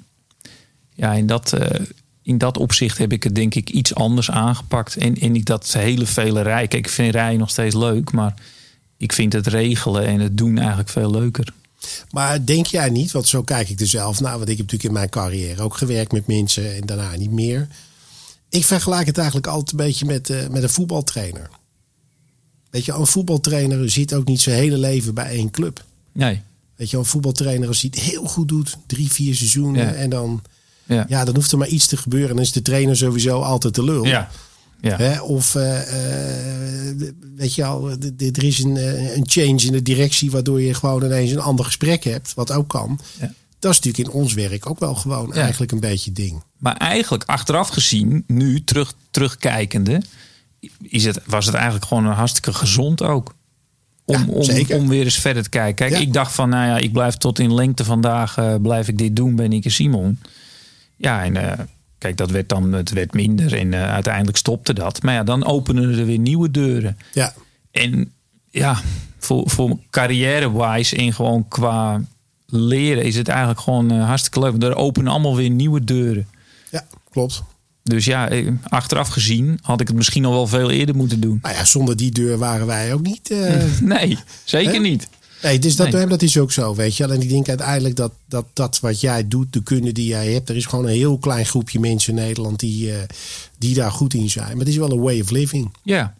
[0.94, 1.86] Ja, in dat, eh,
[2.22, 4.98] in dat opzicht heb ik het denk ik iets anders aangepakt.
[4.98, 6.68] En, en ik dat hele vele rij.
[6.68, 8.12] Kijk, ik vind rijden nog steeds leuk.
[8.12, 8.34] Maar
[8.98, 11.54] ik vind het regelen en het doen eigenlijk veel leuker.
[12.12, 14.84] Maar denk jij niet, want zo kijk ik er zelf naar, want ik heb natuurlijk
[14.84, 17.68] in mijn carrière ook gewerkt met mensen en daarna niet meer.
[18.50, 21.50] Ik vergelijk het eigenlijk altijd een beetje met, eh, met een voetbaltrainer.
[22.70, 25.84] Weet je, een voetbaltrainer zit ook niet zijn hele leven bij één club.
[26.12, 26.42] Nee.
[26.76, 29.86] Weet je een voetbaltrainer als hij het heel goed doet, drie, vier seizoenen.
[29.86, 29.94] Ja.
[29.94, 30.42] En dan,
[30.86, 31.06] Ja.
[31.10, 32.30] ja, dan hoeft er maar iets te gebeuren.
[32.30, 34.06] En dan is de trainer sowieso altijd de lul.
[34.06, 34.30] Ja.
[34.82, 34.98] Ja.
[34.98, 35.22] Hè?
[35.22, 35.82] Of eh,
[36.92, 36.96] eh,
[37.36, 41.04] weet je al, er is een, eh, een change in de directie waardoor je gewoon
[41.04, 43.00] ineens een ander gesprek hebt, wat ook kan.
[43.20, 43.34] Ja.
[43.60, 45.42] Dat is natuurlijk in ons werk ook wel gewoon Ja.
[45.42, 46.42] eigenlijk een beetje ding.
[46.58, 50.02] Maar eigenlijk achteraf gezien, nu terug, terugkijkende,
[50.82, 53.36] is het, was het eigenlijk gewoon een hartstikke gezond ook.
[54.06, 55.76] Om, Ja, om, om weer eens verder te kijken.
[55.76, 56.08] Kijk, Ja.
[56.08, 59.36] ik dacht van, nou ja, ik blijf tot in lengte vandaag, blijf ik dit doen,
[59.36, 60.20] ben ik een Simon.
[60.96, 65.04] Ja, en kijk, dat werd dan, het werd minder en eh, uiteindelijk stopte dat.
[65.04, 66.98] Maar ja, dan openen er weer nieuwe deuren.
[67.14, 67.34] Ja,
[67.72, 68.12] En
[68.50, 68.82] ja,
[69.18, 72.02] voor, voor carrière-wise en gewoon qua
[72.46, 74.52] leren is het eigenlijk gewoon eh, hartstikke leuk.
[74.52, 76.28] Want er openen allemaal weer nieuwe deuren.
[76.72, 77.44] ja klopt.
[77.84, 81.40] Dus ja, eh, achteraf gezien had ik het misschien al wel veel eerder moeten doen.
[81.42, 83.30] Nou ja, zonder die deur waren wij ook niet.
[83.82, 85.08] Nee, zeker niet.
[85.44, 86.08] Nee, dus dat, Nee.
[86.08, 87.16] dat is ook zo, weet je wel.
[87.16, 90.50] En ik denk uiteindelijk dat, dat dat wat jij doet, de kunde die jij hebt,
[90.50, 92.98] er is gewoon een heel klein groepje mensen in Nederland die, eh,
[93.58, 94.48] die daar goed in zijn.
[94.48, 95.74] Maar het is wel een way of living.
[95.84, 96.14] Ja.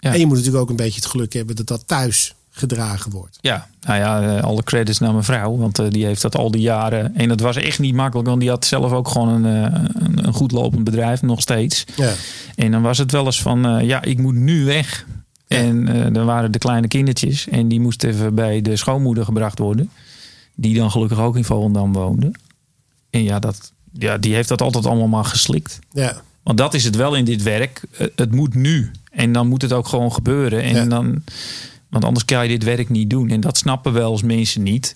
[0.00, 0.12] Ja.
[0.12, 3.38] En je moet natuurlijk ook een beetje het geluk hebben dat dat thuis gedragen wordt.
[3.40, 5.56] Ja, nou ja, eh, alle credits naar mijn vrouw.
[5.56, 7.14] Want eh, die heeft dat al die jaren.
[7.16, 8.28] En het was echt niet makkelijk.
[8.28, 11.84] Want die had zelf ook gewoon een, een, een goed lopend bedrijf, nog steeds.
[11.96, 12.12] Ja,
[12.54, 15.06] En dan was het wel eens van, ja, ik moet nu weg.
[15.54, 17.48] En eh, dan waren de kleine kindertjes.
[17.48, 19.90] En die moesten even bij de schoonmoeder gebracht worden.
[20.54, 22.32] Die dan gelukkig ook in Volendam woonde.
[23.10, 25.78] En ja, dat, ja, die heeft dat altijd allemaal maar geslikt.
[25.92, 27.80] ja, Want dat is het wel in dit werk.
[27.98, 28.90] Eh, Het moet nu.
[29.10, 30.62] En dan moet het ook gewoon gebeuren.
[30.62, 30.84] En Ja.
[30.84, 31.22] dan,
[31.88, 33.28] want anders kan je dit werk niet doen.
[33.28, 34.94] En dat snappen wel eens mensen niet.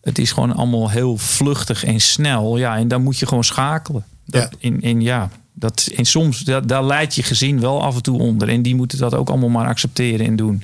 [0.00, 2.56] Het is gewoon allemaal heel vluchtig en snel.
[2.56, 4.04] Ja, en dan moet je gewoon schakelen.
[4.26, 4.68] Dat, Ja.
[4.68, 8.18] En, en ja, dat, en soms dat, daar leidt je gezin wel af en toe
[8.18, 8.48] onder.
[8.48, 10.62] En die moeten dat ook allemaal maar accepteren en doen.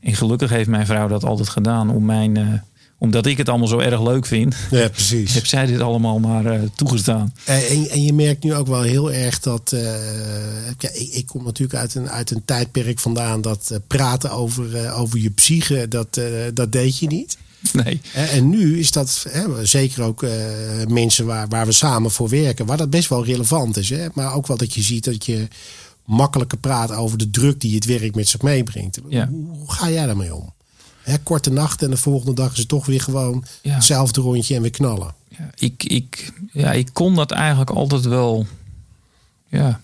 [0.00, 1.90] En gelukkig heeft mijn vrouw dat altijd gedaan.
[1.90, 2.46] Om mijn, eh,
[2.98, 4.56] omdat ik het allemaal zo erg leuk vind.
[4.70, 5.34] ja precies.
[5.40, 7.34] Heb zij dit allemaal maar eh, toegestaan.
[7.44, 9.72] En, en je merkt nu ook wel heel erg dat.
[9.72, 9.80] eh,
[10.78, 15.18] ja, ik, ik kom natuurlijk uit een, uit een tijdperk vandaan dat praten over, over
[15.18, 16.20] je psyche, dat,
[16.54, 17.36] dat deed je niet.
[17.72, 18.00] Nee.
[18.12, 20.30] En nu is dat hè, zeker ook eh,
[20.88, 23.90] mensen waar, waar we samen voor werken, waar dat best wel relevant is.
[23.90, 24.06] Hè?
[24.14, 25.48] Maar ook wel dat je ziet dat je
[26.04, 28.98] makkelijker praat over de druk die het werk met zich meebrengt.
[29.08, 29.28] Ja.
[29.28, 30.52] Hoe, ga jij daarmee om?
[31.02, 33.74] Hè, korte nacht en de volgende dag is het toch weer gewoon Ja.
[33.74, 35.14] hetzelfde rondje en weer knallen.
[35.28, 38.46] Ja, ik, ik, ja, ik kon dat eigenlijk altijd wel.
[39.48, 39.80] Ja.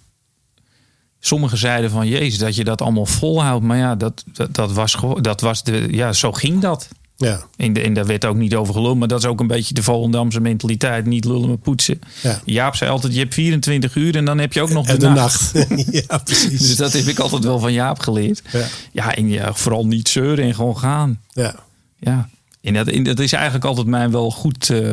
[1.20, 3.64] Sommigen zeiden van Jezus, dat je dat allemaal volhoudt.
[3.64, 4.96] Maar ja, dat, dat, dat was.
[5.20, 6.88] Dat was de, ja, zo ging dat.
[7.18, 8.98] Ja, En, de, en daar werd ook niet over geluld.
[8.98, 11.06] Maar dat is ook een beetje de Volendamse mentaliteit.
[11.06, 12.00] Niet lullen, maar poetsen.
[12.22, 12.40] Ja.
[12.44, 14.98] Jaap zei altijd: je hebt 24 uur en dan heb je ook nog de, en
[14.98, 15.54] de nacht.
[15.54, 15.84] nacht.
[16.08, 16.60] ja, precies.
[16.60, 18.42] Dus dat heb ik altijd wel van Jaap geleerd.
[18.52, 18.66] Ja.
[18.92, 21.20] Ja, en ja, vooral niet zeuren en gewoon gaan.
[21.32, 21.54] Ja.
[21.98, 22.28] Ja.
[22.60, 24.92] En dat, en dat is eigenlijk altijd mij wel goed, eh,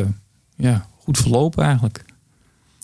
[0.57, 2.05] ja, goed verlopen eigenlijk.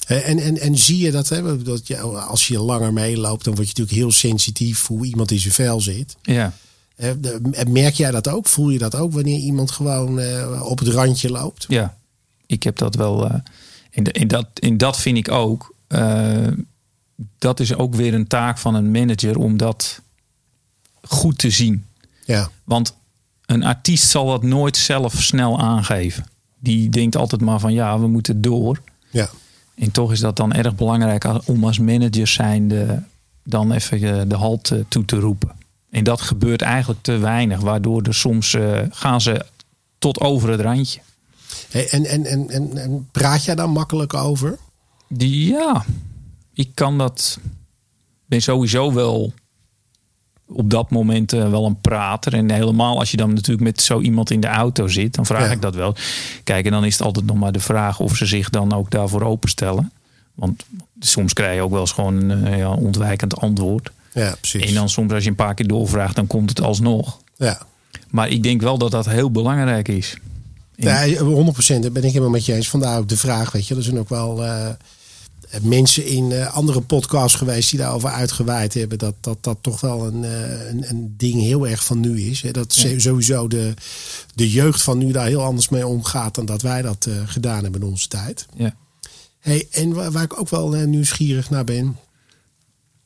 [0.07, 3.67] En, en, en zie je dat, hè, dat je, als je langer meeloopt, dan word
[3.67, 6.15] je natuurlijk heel sensitief hoe iemand in zijn vel zit.
[6.21, 6.53] Ja.
[7.67, 8.47] Merk jij dat ook?
[8.47, 11.65] Voel je dat ook wanneer iemand gewoon eh, op het randje loopt?
[11.67, 11.97] Ja,
[12.45, 13.29] ik heb dat wel.
[13.29, 13.39] eh
[13.91, 15.73] en, de- en, dat, en dat vind ik ook.
[15.87, 16.47] eh,
[17.37, 20.01] dat is ook weer een taak van een manager om dat
[21.01, 21.85] goed te zien.
[22.25, 22.95] Ja, Want
[23.45, 26.25] een artiest zal dat nooit zelf snel aangeven.
[26.59, 28.81] Die denkt altijd maar van ja, we moeten door.
[29.11, 29.29] ja,
[29.75, 33.03] En toch is dat dan erg belangrijk om als manager zijnde
[33.43, 35.51] dan even de halt toe te roepen.
[35.89, 39.45] En dat gebeurt eigenlijk te weinig, waardoor er soms eh, gaan ze
[39.97, 40.99] tot over het randje.
[41.69, 44.57] Hey, En, en, en, en, en praat jij daar makkelijk over?
[45.07, 45.85] Die, ja,
[46.53, 47.39] ik kan dat.
[48.25, 49.33] Ben sowieso wel
[50.47, 52.33] op dat moment eh, wel een prater.
[52.33, 55.45] En helemaal als je dan natuurlijk met zo iemand in de auto zit, dan vraag
[55.45, 55.51] Ja.
[55.51, 55.95] ik dat wel.
[56.43, 58.91] Kijk, en dan is het altijd nog maar de vraag of ze zich dan ook
[58.91, 59.91] daarvoor openstellen.
[60.33, 60.65] Want
[60.99, 63.91] soms krijg je ook wel eens gewoon een eh, ja, ontwijkend antwoord.
[64.19, 64.65] Ja, precies.
[64.67, 67.21] En dan soms als je een paar keer doorvraagt, dan komt het alsnog.
[67.37, 67.67] ja.
[68.09, 70.17] Maar ik denk wel dat dat heel belangrijk is.
[70.75, 71.13] Ja, 100%
[71.81, 72.69] dat ben ik helemaal met je eens.
[72.69, 73.75] Vandaar ook de vraag, weet je.
[73.75, 74.67] Er zijn ook wel eh,
[75.61, 78.97] mensen in eh, andere podcasts geweest die daarover uitgewaaid hebben.
[78.97, 82.41] Dat dat, dat toch wel een, eh, een, een ding heel erg van nu is.
[82.41, 82.51] Hè.
[82.51, 82.99] Dat Ja.
[82.99, 83.73] sowieso de,
[84.35, 87.81] de jeugd van nu daar heel anders mee omgaat dan dat wij dat gedaan hebben
[87.81, 88.45] in onze tijd.
[88.55, 88.75] Ja.
[89.39, 91.97] Hey, en waar, waar ik ook wel nieuwsgierig naar ben.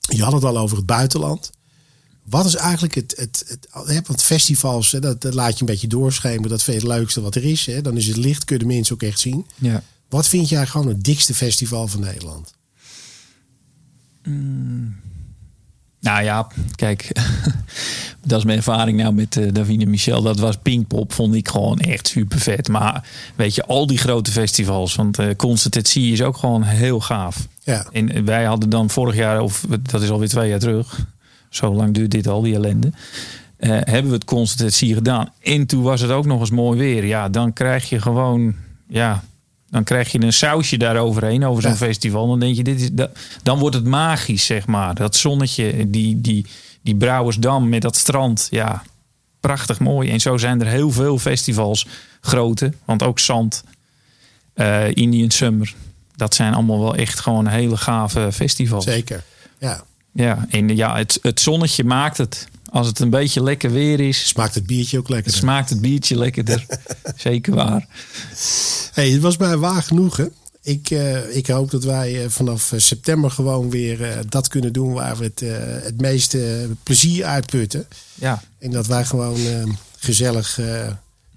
[0.10, 1.52] Je had het al over het buitenland.
[2.24, 3.14] Wat is eigenlijk het.
[3.18, 6.50] het, het want festivals, hè, dat, dat laat je een beetje doorschemeren.
[6.50, 7.66] Dat vind je het leukste wat er is.
[7.66, 7.82] Hè.
[7.82, 9.48] Dan is het licht, kun je de mensen ook echt zien.
[9.56, 9.84] Ja.
[10.10, 12.54] Wat vind jij gewoon het dikste festival van Nederland?
[16.00, 17.12] Nou ja, kijk,
[18.26, 20.22] dat is mijn ervaring nou met uh, Davine Michel.
[20.22, 22.68] Dat was Pinkpop, vond ik gewoon echt super vet.
[22.68, 27.48] Maar weet je, al die grote festivals, want uh, Constant is ook gewoon heel gaaf.
[27.64, 27.86] Ja.
[27.92, 31.06] En wij hadden dan vorig jaar, of dat is alweer twee jaar terug,
[31.50, 32.88] zo lang duurt dit al, die ellende.
[32.88, 35.30] Uh, hebben we het Constant gedaan.
[35.42, 37.06] En toen was het ook nog eens mooi weer.
[37.06, 38.56] Ja, dan krijg je gewoon,
[38.88, 39.24] ja,
[39.70, 41.78] dan krijg je een sausje daaroverheen, over zo'n ja.
[41.78, 42.28] festival.
[42.28, 44.96] Dan denk je, dit is, dat, dan wordt het magisch, zeg maar.
[44.96, 46.46] Dat zonnetje, die, die,
[46.82, 48.48] die Brouwersdam met dat strand.
[48.52, 48.84] Ja,
[49.40, 50.10] prachtig mooi.
[50.10, 51.88] En zo zijn er heel veel festivals,
[52.22, 52.74] grote.
[52.86, 53.64] Want ook Zand,
[54.56, 55.74] uh, Indian Summer.
[56.16, 58.84] Dat zijn allemaal wel echt gewoon hele gave festivals.
[58.84, 59.24] Zeker,
[59.60, 59.84] ja.
[60.14, 62.48] Ja, en ja, het, het zonnetje maakt het.
[62.70, 64.28] Als het een beetje lekker weer is.
[64.28, 65.32] Smaakt het biertje ook lekker.
[65.32, 66.66] Smaakt het biertje lekkerder.
[67.16, 67.88] Zeker waar.
[68.94, 70.34] Hey, het was mij waar genoegen.
[70.62, 74.94] Ik, uh, ik hoop dat wij uh, vanaf uh, september gewoon weer dat kunnen doen
[74.94, 75.40] waar we het,
[75.84, 77.88] het meeste plezier uitputten.
[78.16, 78.44] Ja.
[78.60, 79.38] En dat wij gewoon
[79.98, 80.60] gezellig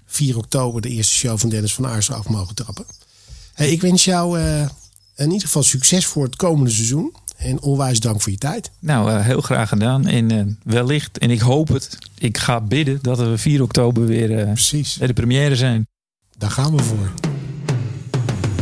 [0.05, 2.85] 4 oktober de eerste show van Dennis van Aarsen af mogen trappen.
[3.57, 4.39] Hey, ik wens jou
[5.15, 7.13] in ieder geval succes voor het komende seizoen.
[7.37, 8.71] En onwijs dank voor je tijd.
[8.79, 10.07] Nou, uh, heel graag gedaan.
[10.07, 14.29] En uh, wellicht, en ik hoop het, ik ga bidden dat we 4 oktober weer
[14.29, 14.97] uh, Precies.
[14.97, 15.87] bij de première zijn.
[16.37, 17.11] Daar gaan we voor.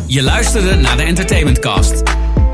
[0.07, 2.03] Je luisterde naar de Entertainment Cast.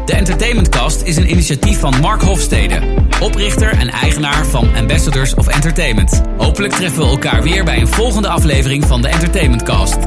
[0.06, 5.48] De Entertainment Cast is een initiatief van Mark Hofstede, oprichter en eigenaar van Ambassadors of
[5.48, 6.22] Entertainment.
[6.38, 9.98] Hopelijk treffen we elkaar weer bij een volgende aflevering van de Entertainment Cast.